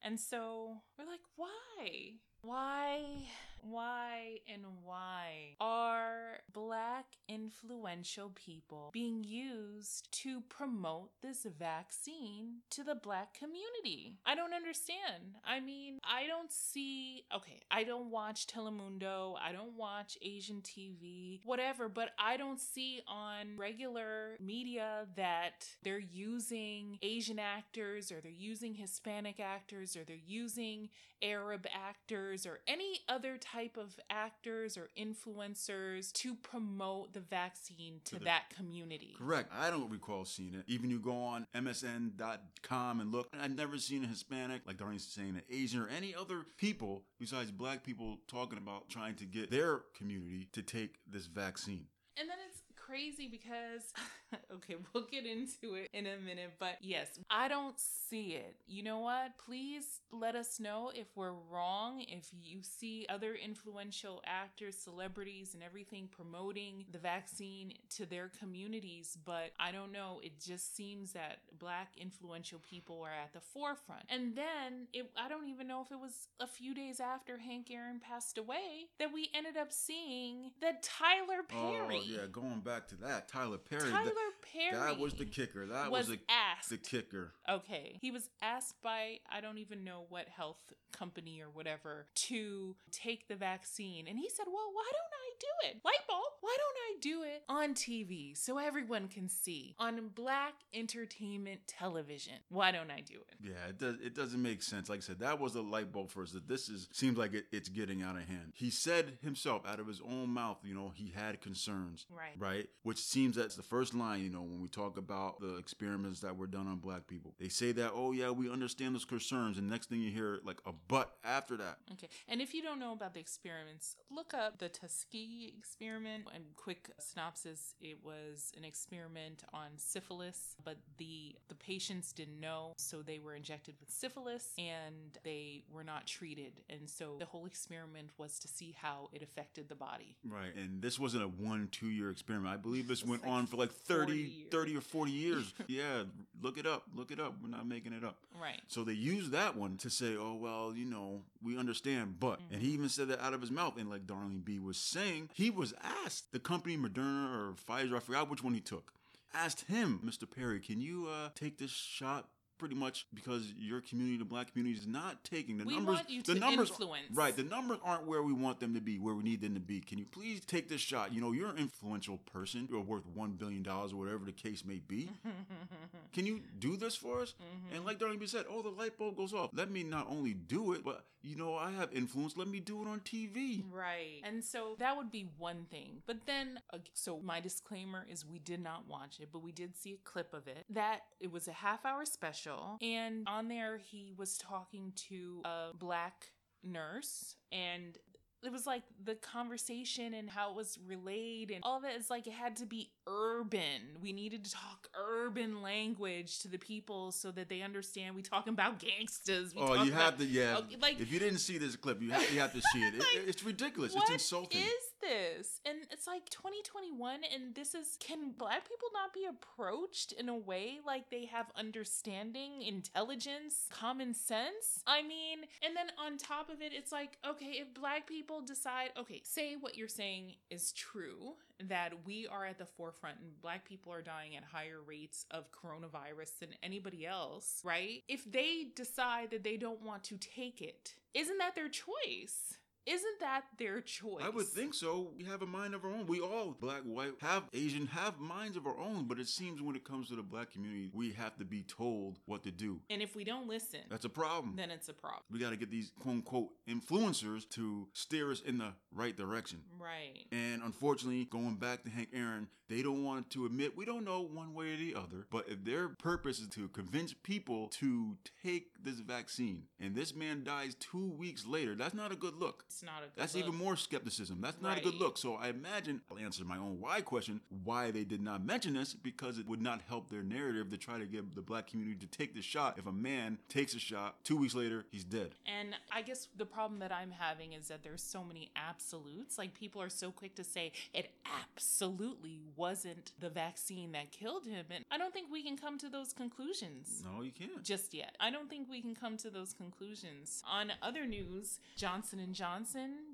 And 0.03 0.19
so 0.19 0.79
we're 0.99 1.07
like, 1.07 1.21
why? 1.37 2.15
Why, 2.43 3.29
why, 3.63 4.41
and 4.53 4.63
why 4.85 5.57
are 5.61 6.39
black 6.53 7.07
influential 7.29 8.33
people 8.35 8.91
being 8.93 9.25
used 9.25 10.11
to 10.13 10.41
promote 10.43 11.11
this 11.23 11.47
vaccine 11.59 12.59
to 12.71 12.85
the 12.85 12.95
black 12.95 13.35
community? 13.35 14.17
I 14.27 14.35
don't 14.35 14.55
understand. 14.55 15.39
I 15.45 15.61
mean, 15.61 15.99
I 16.05 16.27
don't 16.27 16.51
see, 16.53 17.25
okay, 17.35 17.61
I 17.71 17.85
don't 17.85 18.11
watch 18.11 18.47
Telemundo, 18.47 19.35
I 19.43 19.53
don't 19.53 19.77
watch 19.77 20.19
Asian 20.23 20.63
TV, 20.63 21.41
whatever, 21.45 21.89
but 21.89 22.11
I 22.19 22.37
don't 22.37 22.61
see 22.61 23.03
on 23.07 23.57
regular 23.57 24.37
media 24.41 25.07
that 25.17 25.67
they're 25.83 25.99
using 25.99 26.99
Asian 27.03 27.39
actors 27.39 28.11
or 28.11 28.21
they're 28.21 28.31
using 28.31 28.75
Hispanic 28.75 29.41
actors 29.41 29.97
or 29.97 30.05
they're 30.05 30.17
using 30.27 30.89
Arab 31.23 31.67
actors 31.75 32.47
or 32.47 32.61
any 32.67 33.01
other 33.09 33.37
type 33.37 33.77
of 33.77 33.99
actors 34.11 34.77
or 34.77 34.89
influencers 34.99 36.13
to 36.13 36.35
promote 36.35 37.13
the 37.13 37.21
vaccine 37.21 38.01
to, 38.05 38.13
To 38.15 38.19
the- 38.19 38.25
that 38.27 38.51
community. 38.51 39.15
Correct. 39.19 39.51
I 39.53 39.71
don't 39.71 39.91
recall 39.91 40.25
seeing 40.25 40.55
it. 40.55 40.65
Even 40.67 40.91
you 40.91 40.99
go 40.99 41.13
on 41.17 41.47
MSN.com 41.55 43.01
and 43.01 43.13
look, 43.13 43.29
I've 43.39 43.55
never 43.55 43.79
seen 43.79 44.05
a 44.05 44.07
Hispanic, 44.07 44.63
like 44.67 44.77
Darlene's 44.79 45.05
saying, 45.05 45.31
an 45.31 45.43
Asian 45.51 45.81
or 45.81 45.89
any 45.89 46.15
other 46.15 46.43
people 46.57 47.05
besides 47.19 47.51
black 47.51 47.83
people 47.85 48.19
talking 48.29 48.59
about 48.59 48.89
trying 48.89 49.15
to 49.17 49.25
get 49.25 49.51
their 49.51 49.83
community 49.97 50.49
to 50.53 50.63
take 50.63 50.97
this 51.07 51.27
vaccine. 51.27 51.87
And 52.17 52.29
then 52.29 52.37
it's 52.49 52.63
crazy 52.77 53.29
because, 53.29 53.93
okay, 54.55 54.77
we'll 54.93 55.07
get 55.11 55.27
into 55.27 55.75
it 55.75 55.89
in 55.93 56.07
a 56.07 56.17
minute, 56.19 56.53
but 56.59 56.77
yes, 56.81 57.19
I 57.31 57.49
don't 57.49 57.79
see 57.79 58.33
it. 58.33 58.57
You 58.67 58.83
know 58.83 59.01
what? 59.01 59.33
Please 59.45 60.01
let 60.13 60.35
us 60.35 60.61
know 60.61 60.91
if 60.95 61.07
we're 61.15 61.35
wrong, 61.51 62.03
if 62.09 62.29
you 62.43 62.59
see 62.63 63.07
other 63.09 63.35
influential 63.35 64.23
actors, 64.27 64.77
celebrities, 64.77 65.55
and 65.55 65.63
everything 65.63 66.09
promoting 66.11 66.85
the 66.93 66.99
vaccine 66.99 67.75
to 67.97 68.07
their 68.07 68.31
communities, 68.39 69.17
but 69.25 69.51
I 69.59 69.73
don't 69.73 69.93
know. 69.93 70.21
It 70.23 70.41
just 70.41 70.77
seems 70.77 71.13
that 71.13 71.39
black 71.59 71.93
influential 71.97 72.61
people 72.69 73.03
are 73.03 73.11
at 73.11 73.33
the 73.33 73.41
forefront. 73.41 74.05
And 74.09 74.37
then 74.37 74.89
it, 74.93 75.11
I 75.17 75.29
don't 75.29 75.49
even 75.49 75.67
know 75.67 75.83
if 75.83 75.91
it 75.91 76.01
was 76.01 76.29
a 76.41 76.47
few 76.47 76.75
days 76.75 77.01
after 77.01 77.39
Hank 77.39 77.71
Aaron 77.71 78.01
passed 78.01 78.39
away 78.39 78.89
that 78.99 79.13
we 79.13 79.31
ended 79.35 79.57
up 79.57 79.73
seeing 79.73 80.51
that 80.61 80.83
Tyler 80.83 81.43
oh, 81.43 81.49
Perry. 81.49 82.03
Oh, 82.03 82.21
yeah, 82.21 82.27
going 82.31 82.61
back 82.61 82.89
to 82.89 82.97
that, 82.97 83.29
Tyler 83.29 83.59
Perry. 83.59 83.91
Tyler 83.91 84.13
Perry. 84.53 84.77
that 84.77 84.99
was 84.99 85.15
the 85.15 85.25
kicker. 85.25 85.67
That 85.67 85.91
was 85.91 86.09
was, 86.09 86.19
the, 86.19 86.23
asked. 86.29 86.71
the 86.71 86.77
kicker. 86.77 87.33
Okay. 87.49 87.99
He 88.01 88.11
was 88.11 88.29
asked 88.43 88.83
by, 88.83 89.19
I 89.31 89.41
don't 89.41 89.59
even 89.59 89.85
know 89.85 90.07
what 90.09 90.29
health 90.29 90.59
company 90.93 91.41
or 91.41 91.51
whatever, 91.51 92.07
to 92.15 92.77
take 92.91 93.29
the 93.29 93.37
vaccine. 93.37 94.07
And 94.09 94.19
he 94.19 94.29
said, 94.29 94.47
Well, 94.47 94.71
why 94.73 94.91
don't 94.91 95.13
I 95.13 95.31
do 95.39 95.69
it? 95.69 95.81
Light 95.85 96.07
bulb, 96.09 96.33
why 96.41 96.57
don't 96.59 96.77
I 96.89 97.01
do 97.01 97.23
it 97.23 97.43
on 97.49 97.75
TV 97.75 98.37
so 98.37 98.59
everyone 98.59 99.09
can 99.09 99.29
see 99.29 99.75
on 99.79 100.11
black 100.15 100.55
entertainment 100.75 101.61
television? 101.67 102.35
Why 102.49 102.73
don't 102.73 102.91
I 102.91 103.01
do 103.01 103.15
it? 103.15 103.37
Yeah, 103.41 103.69
it 103.69 103.79
does. 103.79 103.97
It 104.05 104.15
doesn't 104.15 104.43
make 104.43 104.63
sense. 104.63 104.89
Like 104.89 104.99
I 104.99 105.03
said, 105.03 105.21
that 105.21 105.39
was 105.41 105.55
a 105.55 105.63
light 105.63 105.93
bulb 105.93 106.11
for 106.11 106.23
us. 106.23 106.33
That 106.33 106.49
this 106.49 106.69
is 106.69 106.89
seems 106.93 107.17
like 107.17 107.35
it, 107.35 107.47
it's 107.53 107.69
getting 107.69 108.03
out 108.03 108.17
of 108.17 108.23
hand. 108.23 108.53
He 108.55 108.71
said 108.71 109.19
himself, 109.23 109.63
out 109.67 109.81
of 109.81 109.87
his 109.87 110.01
own 110.01 110.31
mouth, 110.31 110.59
you 110.65 110.75
know, 110.75 110.93
he 110.95 111.13
had 111.15 111.41
concerns. 111.41 112.07
Right. 112.11 112.35
Right. 112.39 112.67
Which 112.83 112.99
seems 112.99 113.37
that's 113.37 113.57
the 113.57 113.63
first 113.63 113.95
line. 113.95 114.10
You 114.17 114.31
know, 114.31 114.43
when 114.43 114.61
we 114.61 114.69
talk 114.69 114.97
about 114.97 115.41
the 115.41 115.57
experiments 115.57 116.21
that 116.21 116.37
were 116.37 116.47
done 116.47 116.67
on 116.67 116.79
black 116.79 117.07
people, 117.07 117.35
they 117.39 117.49
say 117.49 117.73
that, 117.73 117.93
oh 117.95 118.13
yeah, 118.13 118.31
we 118.31 118.51
understand 118.51 118.95
those 118.95 119.05
concerns, 119.05 119.59
and 119.59 119.69
next 119.69 119.89
thing 119.89 120.01
you 120.01 120.11
hear, 120.11 120.41
like 120.45 120.59
a 120.67 120.73
but 120.89 121.17
after 121.25 121.57
that. 121.57 121.79
Okay. 121.93 122.09
And 122.29 122.41
if 122.41 122.55
you 122.55 122.63
don't 122.63 122.79
know 122.79 122.93
about 122.93 123.15
the 123.15 123.21
experiments, 123.21 123.97
look 124.11 124.35
up 124.35 124.59
the 124.59 124.69
Tuskegee 124.69 125.55
experiment. 125.57 126.25
And 126.35 126.45
quick 126.57 126.91
synopsis: 126.99 127.75
it 127.81 127.99
was 128.05 128.53
an 128.57 128.65
experiment 128.65 129.43
on 129.53 129.71
syphilis, 129.77 130.57
but 130.65 130.77
the 130.99 131.37
the 131.49 131.55
patients 131.55 132.13
didn't 132.13 132.41
know, 132.41 132.73
so 132.77 133.03
they 133.03 133.19
were 133.19 133.35
injected 133.35 133.75
with 133.81 133.91
syphilis 133.91 134.53
and 134.59 135.19
they 135.25 135.65
were 135.71 135.85
not 135.85 136.07
treated. 136.07 136.61
And 136.69 136.89
so 136.89 137.17
the 137.19 137.25
whole 137.25 137.47
experiment 137.47 138.11
was 138.19 138.39
to 138.41 138.49
see 138.49 138.75
how 138.81 139.09
it 139.13 139.23
affected 139.23 139.69
the 139.69 139.75
body. 139.75 140.17
Right. 140.25 140.55
And 140.57 140.83
this 140.83 140.99
wasn't 140.99 141.25
a 141.25 141.29
one, 141.29 141.69
two 141.71 141.89
year 141.89 142.11
experiment. 142.11 142.53
I 142.53 142.57
believe 142.57 142.89
this 142.89 143.05
went 143.05 143.23
like 143.23 143.31
on 143.31 143.47
for 143.47 143.57
like 143.57 143.73
40 143.73 144.00
30, 144.07 144.47
30 144.51 144.77
or 144.77 144.81
40 144.81 145.11
years. 145.13 145.55
yeah. 145.69 146.05
Look 146.43 146.57
it 146.59 146.67
up. 146.67 146.85
Look 146.95 147.11
it 147.11 147.21
up. 147.21 147.35
We're 147.43 147.51
not 147.51 147.67
making 147.67 147.93
it 147.93 148.03
up. 148.05 148.17
Right. 148.41 148.61
So 148.69 148.83
they 148.83 148.93
used 148.95 149.31
that 149.33 149.57
one 149.57 149.77
to 149.79 149.91
say, 149.91 150.17
oh, 150.19 150.35
well, 150.41 150.73
you 150.75 150.87
know, 150.87 151.23
we 151.43 151.59
understand, 151.59 152.17
but. 152.19 152.41
And 152.51 152.63
he 152.63 152.69
even 152.71 152.89
said 152.89 153.09
that 153.09 153.21
out 153.21 153.35
of 153.35 153.41
his 153.41 153.51
mouth. 153.51 153.77
And 153.79 153.91
like 153.91 154.07
Darlene 154.07 154.45
B 154.45 154.59
was 154.59 154.77
saying, 154.79 155.29
he 155.35 155.51
was 155.51 155.75
asked, 156.05 156.33
the 156.33 156.39
company 156.39 156.77
Moderna 156.77 157.31
or 157.35 157.55
Pfizer, 157.55 157.97
I 157.97 158.01
forgot 158.01 158.31
which 158.31 158.43
one 158.43 158.55
he 158.55 158.61
took, 158.61 158.93
asked 159.35 159.67
him, 159.69 160.01
Mr. 160.05 160.25
Perry, 160.29 160.61
can 160.61 160.81
you 160.81 161.09
uh, 161.11 161.29
take 161.35 161.59
this 161.59 161.71
shot 161.71 162.29
pretty 162.61 162.75
much 162.77 163.07
because 163.15 163.53
your 163.59 163.81
community, 163.81 164.19
the 164.19 164.25
black 164.25 164.53
community, 164.53 164.79
is 164.79 164.87
not 164.87 165.25
taking 165.25 165.59
the 165.59 165.65
We 165.65 165.75
numbers. 165.75 165.95
want 165.97 166.11
you 166.11 166.23
the 166.23 166.35
to 166.35 166.41
numbers, 166.41 166.69
influence. 166.69 167.07
right? 167.13 167.35
The 167.35 167.43
numbers 167.43 167.79
aren't 167.83 168.07
where 168.07 168.23
we 168.23 168.33
want 168.35 168.61
them 168.61 168.75
to 168.75 168.81
be, 168.81 168.99
where 168.99 169.15
we 169.15 169.25
need 169.25 169.41
them 169.41 169.55
to 169.55 169.61
be. 169.61 169.81
Can 169.81 169.99
you 169.99 170.05
please 170.05 170.41
take 170.45 170.69
this 170.69 170.81
shot? 170.81 171.13
You 171.15 171.21
know, 171.23 171.33
you're 171.33 171.49
an 171.49 171.57
influential 171.59 172.19
person. 172.19 172.69
You're 172.71 172.83
worth 172.83 173.07
one 173.15 173.33
billion 173.33 173.63
dollars 173.63 173.93
or 173.93 173.97
whatever 173.97 174.25
the 174.27 174.33
case 174.33 174.65
may 174.65 174.81
be. 174.87 175.11
Can 176.13 176.27
you 176.27 176.41
do 176.59 176.77
this 176.77 176.95
for 176.97 177.21
us? 177.23 177.35
Mm-hmm. 177.35 177.77
And 177.77 177.85
like 177.85 177.99
Darlene 177.99 178.29
said, 178.29 178.45
oh, 178.51 178.63
the 178.63 178.69
light 178.69 178.99
bulb 178.99 179.17
goes 179.17 179.33
off. 179.33 179.51
Let 179.55 179.71
me 179.71 179.83
not 179.83 180.07
only 180.11 180.35
do 180.35 180.73
it, 180.73 180.85
but 180.85 181.05
you 181.23 181.37
know, 181.37 181.55
I 181.55 181.71
have 181.73 181.93
influence. 181.93 182.37
Let 182.37 182.49
me 182.49 182.61
do 182.61 182.83
it 182.83 182.89
on 182.89 183.01
TV. 183.01 183.63
Right. 183.71 184.21
And 184.25 184.43
so 184.43 184.77
that 184.79 184.97
would 184.97 185.11
be 185.11 185.29
one 185.39 185.67
thing. 185.71 186.03
But 186.07 186.27
then, 186.27 186.61
so 186.95 187.21
my 187.23 187.41
disclaimer 187.41 188.07
is 188.11 188.25
we 188.27 188.39
did 188.39 188.63
not 188.63 188.89
watch 188.89 189.21
it, 189.21 189.29
but 189.33 189.43
we 189.43 189.53
did 189.53 189.77
see 189.77 189.93
a 189.93 190.09
clip 190.09 190.33
of 190.33 190.49
it. 190.49 190.65
That 190.71 191.01
it 191.21 191.31
was 191.31 191.47
a 191.47 191.53
half 191.53 191.85
hour 191.85 192.05
special. 192.05 192.50
And 192.83 193.27
on 193.29 193.49
there, 193.49 193.79
he 193.79 194.13
was 194.17 194.37
talking 194.39 194.93
to 195.09 195.43
a 195.45 195.69
black 195.75 196.33
nurse 196.63 197.37
and 197.53 197.97
it 198.43 198.51
was 198.53 198.67
like 198.67 198.83
the 199.05 199.15
conversation 199.15 200.15
and 200.15 200.31
how 200.31 200.51
it 200.51 200.57
was 200.57 200.79
relayed 200.87 201.51
and 201.51 201.61
all 201.63 201.79
of 201.79 201.85
it 201.85 201.99
is 201.99 202.09
like 202.11 202.27
it 202.27 202.33
had 202.33 202.57
to 202.57 202.67
be 202.67 202.91
urban. 203.07 203.99
We 204.01 204.13
needed 204.13 204.45
to 204.45 204.51
talk 204.51 204.89
urban 204.95 205.63
language 205.63 206.39
to 206.41 206.49
the 206.49 206.59
people 206.59 207.13
so 207.13 207.31
that 207.33 207.49
they 207.49 207.63
understand 207.63 208.15
we 208.17 208.23
talking 208.23 208.53
about 208.53 208.79
gangsters. 208.79 209.55
We 209.55 209.61
Oh, 209.61 209.83
you 209.85 209.93
have 209.93 210.15
about- 210.15 210.19
to, 210.21 210.25
yeah. 210.27 210.57
Okay, 210.59 210.77
like- 210.81 211.01
if 211.01 211.13
you 211.13 211.19
didn't 211.19 211.39
see 211.41 211.59
this 211.59 211.77
clip, 211.77 212.01
you 212.01 212.11
have, 212.13 212.33
you 212.33 212.41
have 212.41 212.53
to 212.53 212.63
see 212.73 212.81
it. 212.83 212.95
It- 213.15 213.29
It's 213.29 213.43
ridiculous. 213.45 213.95
It's 213.95 214.11
insulting. 214.11 214.61
is 214.63 214.85
this? 215.01 215.61
And 215.65 215.79
it's 215.91 216.07
like 216.07 216.29
2021, 216.31 217.21
and 217.35 217.55
this 217.55 217.75
is 217.75 217.97
can 218.01 218.33
black 218.33 218.69
people 218.69 218.89
not 218.95 219.13
be 219.13 219.25
approached 219.29 220.13
in 220.13 220.29
a 220.29 220.37
way 220.37 220.79
like 220.87 221.11
they 221.11 221.25
have 221.27 221.47
understanding, 221.57 222.63
intelligence, 222.63 223.67
common 223.71 224.15
sense? 224.15 224.83
I 224.87 225.03
mean, 225.03 225.41
and 225.63 225.77
then 225.77 225.87
on 225.99 226.17
top 226.19 226.49
of 226.51 226.61
it, 226.63 226.73
it's 226.73 226.93
like, 226.93 227.19
okay, 227.27 227.53
if 227.63 227.73
black 227.75 228.07
people 228.07 228.30
decide, 228.41 228.91
okay, 228.97 229.23
say 229.25 229.57
what 229.59 229.77
you're 229.77 229.89
saying 229.89 230.35
is 230.51 230.73
true, 230.73 231.35
that 231.69 231.93
we 232.07 232.27
are 232.29 232.47
at 232.47 232.59
the 232.59 232.67
forefront 232.67 233.19
and 233.21 233.41
black 233.43 233.65
people 233.65 233.93
are 233.93 234.03
dying 234.03 234.37
at 234.37 234.45
higher 234.45 234.81
rates 234.87 235.27
of 235.31 235.51
coronavirus 235.51 236.39
than 236.39 236.51
anybody 236.63 237.07
else, 237.07 237.61
right? 237.65 238.05
If 238.09 238.31
they 238.31 238.69
decide 238.77 239.31
that 239.33 239.43
they 239.43 239.57
don't 239.57 239.83
want 239.83 240.05
to 240.05 240.17
take 240.17 240.63
it, 240.63 240.95
isn't 241.13 241.39
that 241.39 241.57
their 241.57 241.69
choice? 241.69 242.55
Isn't 242.87 243.21
that 243.21 243.43
their 243.59 243.81
choice? 243.81 244.23
I 244.25 244.31
would 244.31 244.47
think 244.47 244.75
so. 244.75 245.11
We 245.17 245.25
have 245.25 245.43
a 245.43 245.47
mind 245.47 245.75
of 245.75 245.85
our 245.85 245.91
own. 245.91 246.07
We 246.07 246.21
all, 246.21 246.57
black, 246.61 246.83
white, 246.83 247.13
have 247.21 247.45
Asian, 247.53 247.87
have 247.89 248.19
minds 248.19 248.57
of 248.57 248.67
our 248.67 248.79
own. 248.79 249.05
But 249.07 249.19
it 249.19 249.29
seems 249.29 249.61
when 249.63 249.77
it 249.77 249.85
comes 249.85 250.09
to 250.09 250.17
the 250.17 250.23
black 250.23 250.51
community, 250.53 250.91
we 250.93 251.13
have 251.13 251.37
to 251.39 251.45
be 251.45 251.63
told 251.63 252.19
what 252.27 252.43
to 252.45 252.51
do. 252.51 252.81
And 252.89 253.03
if 253.03 253.15
we 253.15 253.23
don't 253.25 253.47
listen, 253.49 253.81
That's 253.91 254.05
a 254.05 254.09
problem. 254.11 254.55
then 254.57 254.71
it's 254.71 254.89
a 254.89 254.95
problem. 254.95 255.23
we 255.31 255.39
got 255.39 255.51
to 255.51 255.57
get 255.57 255.71
these 255.71 255.93
quote 256.01 256.15
unquote 256.17 256.49
influencers 256.69 257.49
to 257.51 257.87
steer 257.93 258.31
us 258.31 258.41
in 258.41 258.59
the 258.59 258.73
right 258.93 259.17
direction. 259.17 259.61
Right. 259.79 260.25
And 260.33 260.63
unfortunately, 260.63 261.27
going 261.27 261.57
back 261.57 261.85
to 261.85 261.91
Hank 261.91 262.09
Aaron, 262.13 262.49
they 262.69 262.83
don't 262.83 263.05
want 263.05 263.31
to 263.31 263.47
admit, 263.47 263.77
we 263.77 263.85
don't 263.85 264.05
know 264.05 264.21
one 264.23 264.55
way 264.55 264.73
or 264.73 264.77
the 264.77 264.95
other, 264.95 265.27
but 265.31 265.49
if 265.49 265.65
their 265.65 265.89
purpose 265.89 266.39
is 266.39 266.47
to 266.51 266.69
convince 266.69 267.13
people 267.13 267.67
to 267.81 268.17
take 268.45 268.83
this 268.85 269.01
vaccine 269.01 269.65
and 269.81 269.97
this 269.97 270.15
man 270.15 270.45
dies 270.45 270.77
two 270.77 271.11
weeks 271.19 271.45
later, 271.47 271.75
that's 271.75 271.95
not 271.95 272.13
a 272.13 272.17
good 272.17 272.37
look. 272.37 272.65
It's 272.71 272.85
not 272.85 272.99
a 272.99 273.07
good 273.07 273.11
That's 273.17 273.35
look. 273.35 273.47
even 273.47 273.57
more 273.57 273.75
skepticism. 273.75 274.39
That's 274.41 274.63
not 274.63 274.79
a 274.79 274.81
good 274.81 274.95
look. 274.95 275.19
So 275.19 275.35
I 275.35 275.49
imagine 275.49 276.01
I'll 276.09 276.19
answer 276.19 276.45
my 276.45 276.57
own 276.57 276.77
why 276.79 277.01
question 277.01 277.41
why 277.65 277.91
they 277.91 278.05
did 278.05 278.23
not 278.23 278.45
mention 278.45 278.75
this 278.75 278.95
because 278.95 279.39
it 279.39 279.49
would 279.49 279.61
not 279.61 279.81
help 279.89 280.09
their 280.09 280.23
narrative 280.23 280.71
to 280.71 280.77
try 280.77 280.97
to 280.97 281.05
get 281.05 281.35
the 281.35 281.43
black 281.43 281.67
community 281.67 281.99
to 281.99 282.07
take 282.07 282.33
the 282.33 282.43
shot. 282.43 282.79
If 282.79 282.87
a 282.87 282.93
man 282.93 283.39
takes 283.49 283.75
a 283.75 283.81
shot, 283.81 284.23
two 284.23 284.37
weeks 284.37 284.55
later, 284.55 284.85
he's 284.93 285.03
dead. 285.03 285.35
And 285.47 285.75
I 285.93 286.03
guess 286.03 286.29
the 286.37 286.47
problem 286.47 286.79
that 286.79 286.93
I'm 286.93 287.11
having 287.11 287.55
is 287.55 287.67
that 287.69 287.83
there's 287.83 288.03
so 288.05 288.23
many 288.23 288.51
absolutes. 288.55 289.37
Like 289.37 289.53
people 289.53 289.83
are 289.83 289.89
so 289.91 290.13
quick 290.13 290.37
to 290.37 290.45
say 290.45 290.71
it 290.95 291.11
absolutely 291.57 292.39
wasn't 292.55 293.11
the 293.19 293.31
vaccine 293.31 293.91
that 293.93 294.13
killed 294.13 294.47
him. 294.47 294.67
And 294.71 294.85
I 294.93 294.97
don't 294.99 295.13
think 295.13 295.27
we 295.33 295.43
can 295.43 295.57
come 295.57 295.77
to 295.79 295.89
those 295.89 296.13
conclusions. 296.13 297.03
No, 297.05 297.23
you 297.23 297.33
can't. 297.33 297.65
just 297.65 297.93
yet. 297.95 298.15
I 298.21 298.31
don't 298.31 298.49
think 298.49 298.71
we 298.71 298.81
can 298.81 298.95
come 298.95 299.17
to 299.17 299.29
those 299.31 299.53
conclusions. 299.53 300.41
On 300.49 300.71
other 300.81 301.05
news, 301.05 301.59
Johnson 301.77 302.21
and 302.21 302.33
Johnson 302.33 302.60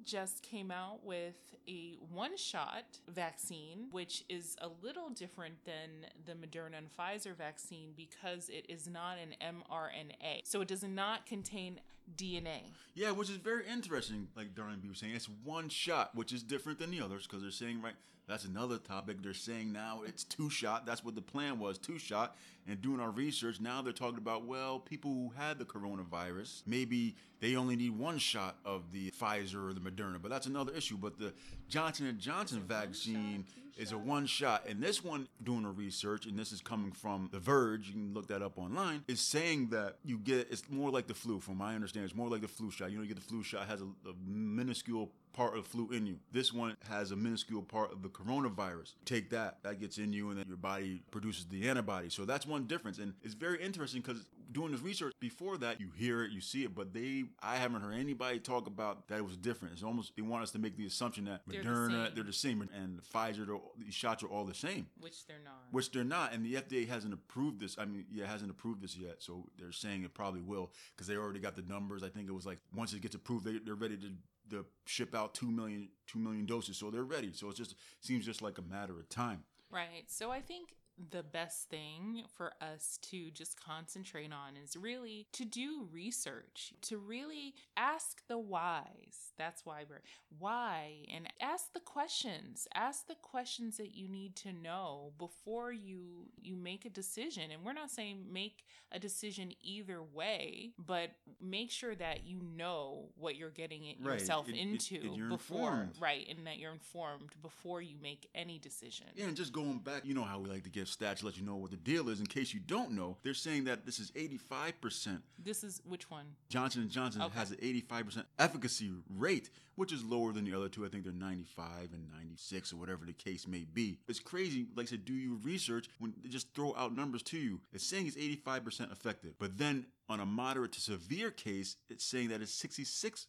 just 0.04 0.42
came 0.42 0.70
out 0.70 1.04
with 1.04 1.34
a 1.68 1.96
one-shot 2.12 2.84
vaccine, 3.08 3.88
which 3.90 4.24
is 4.28 4.56
a 4.60 4.68
little 4.82 5.10
different 5.10 5.64
than 5.64 6.06
the 6.24 6.32
Moderna 6.32 6.78
and 6.78 6.88
Pfizer 6.96 7.34
vaccine 7.36 7.90
because 7.96 8.48
it 8.48 8.66
is 8.68 8.88
not 8.88 9.18
an 9.18 9.34
mRNA. 9.40 10.42
So 10.44 10.60
it 10.60 10.68
does 10.68 10.84
not 10.84 11.26
contain 11.26 11.80
DNA. 12.16 12.70
Yeah, 12.94 13.10
which 13.10 13.30
is 13.30 13.36
very 13.36 13.66
interesting. 13.66 14.28
Like 14.36 14.54
Darlene 14.54 14.80
B 14.80 14.88
was 14.88 14.98
saying, 14.98 15.14
it's 15.14 15.28
one 15.44 15.68
shot, 15.68 16.14
which 16.14 16.32
is 16.32 16.42
different 16.42 16.78
than 16.78 16.90
the 16.90 17.00
others 17.00 17.26
because 17.26 17.42
they're 17.42 17.50
saying 17.50 17.82
right. 17.82 17.94
That's 18.28 18.44
another 18.44 18.78
topic. 18.78 19.22
They're 19.22 19.34
saying 19.34 19.72
now 19.72 20.02
it's 20.04 20.24
two 20.24 20.50
shot. 20.50 20.84
That's 20.84 21.04
what 21.04 21.14
the 21.14 21.22
plan 21.22 21.58
was, 21.58 21.78
two 21.78 21.98
shot. 21.98 22.36
And 22.68 22.82
doing 22.82 22.98
our 22.98 23.10
research, 23.10 23.60
now 23.60 23.82
they're 23.82 23.92
talking 23.92 24.18
about 24.18 24.44
well, 24.44 24.80
people 24.80 25.12
who 25.12 25.32
had 25.36 25.58
the 25.58 25.64
coronavirus, 25.64 26.62
maybe 26.66 27.14
they 27.40 27.54
only 27.54 27.76
need 27.76 27.96
one 27.96 28.18
shot 28.18 28.56
of 28.64 28.90
the 28.92 29.12
Pfizer 29.12 29.70
or 29.70 29.72
the 29.72 29.80
Moderna. 29.80 30.20
But 30.20 30.30
that's 30.30 30.46
another 30.48 30.72
issue. 30.72 30.96
But 30.96 31.18
the 31.18 31.32
Johnson 31.68 32.06
and 32.06 32.18
Johnson 32.18 32.62
vaccine 32.62 33.44
is 33.76 33.92
a 33.92 33.98
one 33.98 34.26
shot. 34.26 34.66
And 34.68 34.82
this 34.82 35.04
one, 35.04 35.28
doing 35.44 35.64
a 35.64 35.70
research, 35.70 36.26
and 36.26 36.38
this 36.38 36.50
is 36.50 36.60
coming 36.60 36.92
from 36.92 37.28
The 37.32 37.38
Verge, 37.38 37.88
you 37.88 37.92
can 37.92 38.14
look 38.14 38.26
that 38.28 38.42
up 38.42 38.58
online, 38.58 39.04
is 39.06 39.20
saying 39.20 39.68
that 39.68 39.96
you 40.04 40.18
get 40.18 40.48
it's 40.50 40.64
more 40.70 40.90
like 40.90 41.06
the 41.06 41.14
flu. 41.14 41.40
From 41.40 41.58
my 41.58 41.74
understanding, 41.74 42.06
it's 42.06 42.16
more 42.16 42.28
like 42.28 42.40
the 42.40 42.48
flu 42.48 42.70
shot. 42.70 42.90
You 42.90 42.96
know, 42.96 43.02
you 43.02 43.08
get 43.08 43.16
the 43.16 43.28
flu 43.28 43.42
shot 43.42 43.68
has 43.68 43.82
a, 43.82 43.84
a 43.84 44.14
minuscule 44.26 45.10
part 45.36 45.56
of 45.56 45.64
the 45.64 45.68
flu 45.68 45.90
in 45.90 46.06
you. 46.06 46.18
This 46.32 46.52
one 46.52 46.76
has 46.88 47.10
a 47.10 47.16
minuscule 47.16 47.62
part 47.62 47.92
of 47.92 48.02
the 48.02 48.08
coronavirus. 48.08 48.94
Take 49.04 49.30
that, 49.30 49.58
that 49.62 49.78
gets 49.78 49.98
in 49.98 50.12
you, 50.12 50.30
and 50.30 50.38
then 50.38 50.46
your 50.48 50.56
body 50.56 51.02
produces 51.10 51.44
the 51.44 51.68
antibody. 51.68 52.08
So 52.08 52.24
that's 52.24 52.46
one 52.46 52.64
difference, 52.64 52.98
and 52.98 53.12
it's 53.22 53.34
very 53.34 53.62
interesting 53.62 54.00
because 54.00 54.24
doing 54.52 54.72
this 54.72 54.80
research 54.80 55.12
before 55.20 55.58
that, 55.58 55.80
you 55.80 55.88
hear 55.96 56.24
it, 56.24 56.30
you 56.30 56.40
see 56.40 56.64
it, 56.64 56.74
but 56.74 56.94
they, 56.94 57.24
I 57.42 57.56
haven't 57.56 57.82
heard 57.82 57.94
anybody 57.94 58.38
talk 58.38 58.66
about 58.66 59.08
that 59.08 59.18
it 59.18 59.24
was 59.24 59.36
different. 59.36 59.74
It's 59.74 59.82
almost 59.82 60.16
they 60.16 60.22
want 60.22 60.42
us 60.42 60.52
to 60.52 60.58
make 60.58 60.76
the 60.76 60.86
assumption 60.86 61.24
that 61.26 61.42
They're 61.46 61.62
the 61.62 61.68
Moderna, 61.68 62.14
they're 62.14 62.24
the 62.24 62.32
same, 62.32 62.62
and 62.74 63.00
Pfizer, 63.02 63.60
these 63.78 63.94
shots 63.94 64.22
are 64.22 64.28
all 64.28 64.44
the 64.44 64.54
same 64.54 64.86
Which 65.00 65.26
they're 65.26 65.36
not. 65.44 65.54
which 65.70 65.90
they're 65.90 66.04
not, 66.04 66.32
and 66.32 66.46
the 66.46 66.54
FDA 66.54 66.88
hasn't 66.88 67.12
approved 67.12 67.60
this. 67.60 67.76
I 67.78 67.84
mean, 67.84 68.06
yeah, 68.10 68.26
hasn't 68.26 68.50
approved 68.50 68.82
this 68.82 68.96
yet, 68.96 69.16
so 69.18 69.44
they're 69.58 69.72
saying 69.72 70.04
it 70.04 70.14
probably 70.14 70.40
will 70.40 70.70
because 70.94 71.06
they 71.06 71.16
already 71.16 71.40
got 71.40 71.56
the 71.56 71.62
numbers. 71.62 72.02
I 72.02 72.08
think 72.08 72.28
it 72.28 72.32
was 72.32 72.46
like 72.46 72.58
once 72.74 72.92
it 72.94 73.02
gets 73.02 73.14
approved, 73.14 73.44
they, 73.44 73.58
they're 73.58 73.74
ready 73.74 73.96
to, 73.98 74.10
to 74.50 74.64
ship 74.84 75.14
out 75.14 75.34
two 75.34 75.50
million 75.50 75.88
two 76.06 76.18
million 76.18 76.46
doses, 76.46 76.76
so 76.76 76.90
they're 76.90 77.04
ready. 77.04 77.32
So 77.32 77.50
it 77.50 77.56
just 77.56 77.74
seems 78.00 78.24
just 78.24 78.42
like 78.42 78.58
a 78.58 78.62
matter 78.62 78.98
of 78.98 79.08
time. 79.08 79.44
Right. 79.70 80.04
So 80.06 80.30
I 80.30 80.40
think 80.40 80.76
the 81.10 81.22
best 81.22 81.68
thing 81.68 82.22
for 82.36 82.52
us 82.60 82.98
to 83.02 83.30
just 83.30 83.60
concentrate 83.60 84.32
on 84.32 84.56
is 84.56 84.76
really 84.76 85.26
to 85.32 85.44
do 85.44 85.86
research, 85.92 86.72
to 86.82 86.96
really 86.96 87.54
ask 87.76 88.22
the 88.28 88.38
whys. 88.38 89.32
That's 89.36 89.66
why 89.66 89.84
we're 89.88 90.00
why 90.38 91.04
and 91.12 91.28
ask 91.40 91.72
the 91.74 91.80
questions. 91.80 92.66
Ask 92.74 93.06
the 93.06 93.14
questions 93.16 93.76
that 93.76 93.94
you 93.94 94.08
need 94.08 94.36
to 94.36 94.52
know 94.52 95.12
before 95.18 95.72
you 95.72 96.28
you 96.40 96.56
make 96.56 96.84
a 96.86 96.90
decision. 96.90 97.50
And 97.50 97.62
we're 97.62 97.74
not 97.74 97.90
saying 97.90 98.24
make 98.32 98.64
a 98.92 98.98
decision 98.98 99.52
either 99.62 100.02
way, 100.02 100.72
but 100.78 101.10
make 101.40 101.70
sure 101.70 101.94
that 101.94 102.24
you 102.26 102.40
know 102.56 103.10
what 103.16 103.36
you're 103.36 103.50
getting 103.50 103.84
it 103.84 103.98
Right. 104.00 104.14
yourself 104.18 104.48
It- 104.48 104.54
it- 104.54 104.58
into 104.58 104.94
you're 105.14 105.28
before 105.28 105.72
informed. 105.82 106.00
right 106.00 106.26
and 106.28 106.46
that 106.46 106.58
you're 106.58 106.72
informed 106.72 107.30
before 107.42 107.82
you 107.82 107.98
make 107.98 108.28
any 108.34 108.58
decision. 108.58 109.08
Yeah, 109.14 109.26
and 109.26 109.36
just 109.36 109.52
going 109.52 109.80
back, 109.80 110.04
you 110.06 110.14
know 110.14 110.24
how 110.24 110.38
we 110.40 110.48
like 110.48 110.64
to 110.64 110.70
give 110.70 110.85
stats, 110.86 111.18
to 111.18 111.26
let 111.26 111.36
you 111.36 111.44
know 111.44 111.56
what 111.56 111.70
the 111.70 111.76
deal 111.76 112.08
is. 112.08 112.20
In 112.20 112.26
case 112.26 112.52
you 112.54 112.60
don't 112.60 112.92
know, 112.92 113.16
they're 113.22 113.34
saying 113.34 113.64
that 113.64 113.84
this 113.86 113.98
is 113.98 114.10
85%. 114.12 115.20
This 115.42 115.62
is 115.64 115.82
which 115.84 116.10
one? 116.10 116.26
Johnson 116.48 116.82
and 116.82 116.90
Johnson 116.90 117.22
Okay. 117.22 117.38
has 117.38 117.50
an 117.50 117.58
85% 117.58 118.24
efficacy 118.38 118.92
rate, 119.16 119.50
which 119.76 119.92
is 119.92 120.04
lower 120.04 120.32
than 120.32 120.44
the 120.44 120.54
other 120.54 120.68
two. 120.68 120.84
I 120.84 120.88
think 120.88 121.04
they're 121.04 121.12
95 121.12 121.92
and 121.92 122.08
96 122.12 122.72
or 122.72 122.76
whatever 122.76 123.04
the 123.06 123.12
case 123.12 123.46
may 123.46 123.64
be. 123.72 123.98
It's 124.08 124.20
crazy. 124.20 124.66
Like 124.74 124.86
I 124.86 124.90
said, 124.90 125.04
do 125.04 125.14
your 125.14 125.36
research 125.36 125.88
when 125.98 126.14
they 126.22 126.28
just 126.28 126.54
throw 126.54 126.74
out 126.76 126.96
numbers 126.96 127.22
to 127.24 127.38
you. 127.38 127.60
It's 127.72 127.86
saying 127.86 128.06
it's 128.06 128.16
85% 128.16 128.92
effective, 128.92 129.34
but 129.38 129.58
then 129.58 129.86
On 130.08 130.20
a 130.20 130.26
moderate 130.26 130.70
to 130.72 130.80
severe 130.80 131.32
case, 131.32 131.76
it's 131.88 132.04
saying 132.04 132.28
that 132.28 132.40
it's 132.40 132.56
66% 132.62 133.26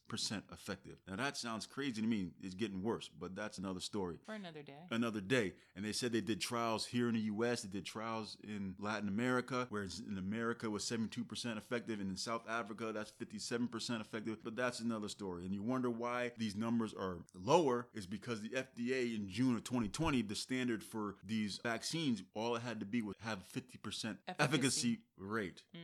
effective. 0.53 0.97
Now 1.07 1.15
that 1.15 1.35
sounds 1.35 1.65
crazy 1.65 2.01
to 2.01 2.07
me. 2.07 2.29
It's 2.43 2.53
getting 2.53 2.83
worse, 2.83 3.09
but 3.19 3.35
that's 3.35 3.57
another 3.57 3.79
story. 3.79 4.17
For 4.27 4.35
another 4.35 4.61
day. 4.61 4.73
Another 4.91 5.19
day. 5.19 5.53
And 5.75 5.83
they 5.83 5.91
said 5.91 6.11
they 6.11 6.21
did 6.21 6.39
trials 6.39 6.85
here 6.85 7.07
in 7.07 7.15
the 7.15 7.21
US, 7.21 7.63
they 7.63 7.69
did 7.69 7.85
trials 7.85 8.37
in 8.43 8.75
Latin 8.77 9.07
America, 9.07 9.65
whereas 9.69 10.03
in 10.07 10.19
America 10.19 10.69
was 10.69 10.83
72% 10.83 11.57
effective, 11.57 11.99
and 11.99 12.11
in 12.11 12.17
South 12.17 12.43
Africa, 12.47 12.91
that's 12.93 13.11
57% 13.11 13.99
effective. 13.99 14.37
But 14.43 14.55
that's 14.55 14.79
another 14.79 15.09
story. 15.09 15.45
And 15.45 15.55
you 15.55 15.63
wonder 15.63 15.89
why 15.89 16.31
these 16.37 16.55
numbers 16.55 16.93
are 16.93 17.17
lower 17.33 17.87
is 17.93 18.05
because 18.05 18.41
the 18.41 18.49
FDA 18.49 19.15
in 19.15 19.27
June 19.29 19.55
of 19.55 19.63
2020, 19.63 20.21
the 20.23 20.35
standard 20.35 20.83
for 20.83 21.15
these 21.25 21.59
vaccines, 21.63 22.23
all 22.33 22.55
it 22.55 22.61
had 22.61 22.79
to 22.79 22.85
be 22.85 23.01
was 23.01 23.15
have 23.23 23.39
50% 23.53 24.17
efficacy, 24.27 24.39
Efficacy. 24.39 24.99
rate. 25.17 25.63
Mm. 25.75 25.79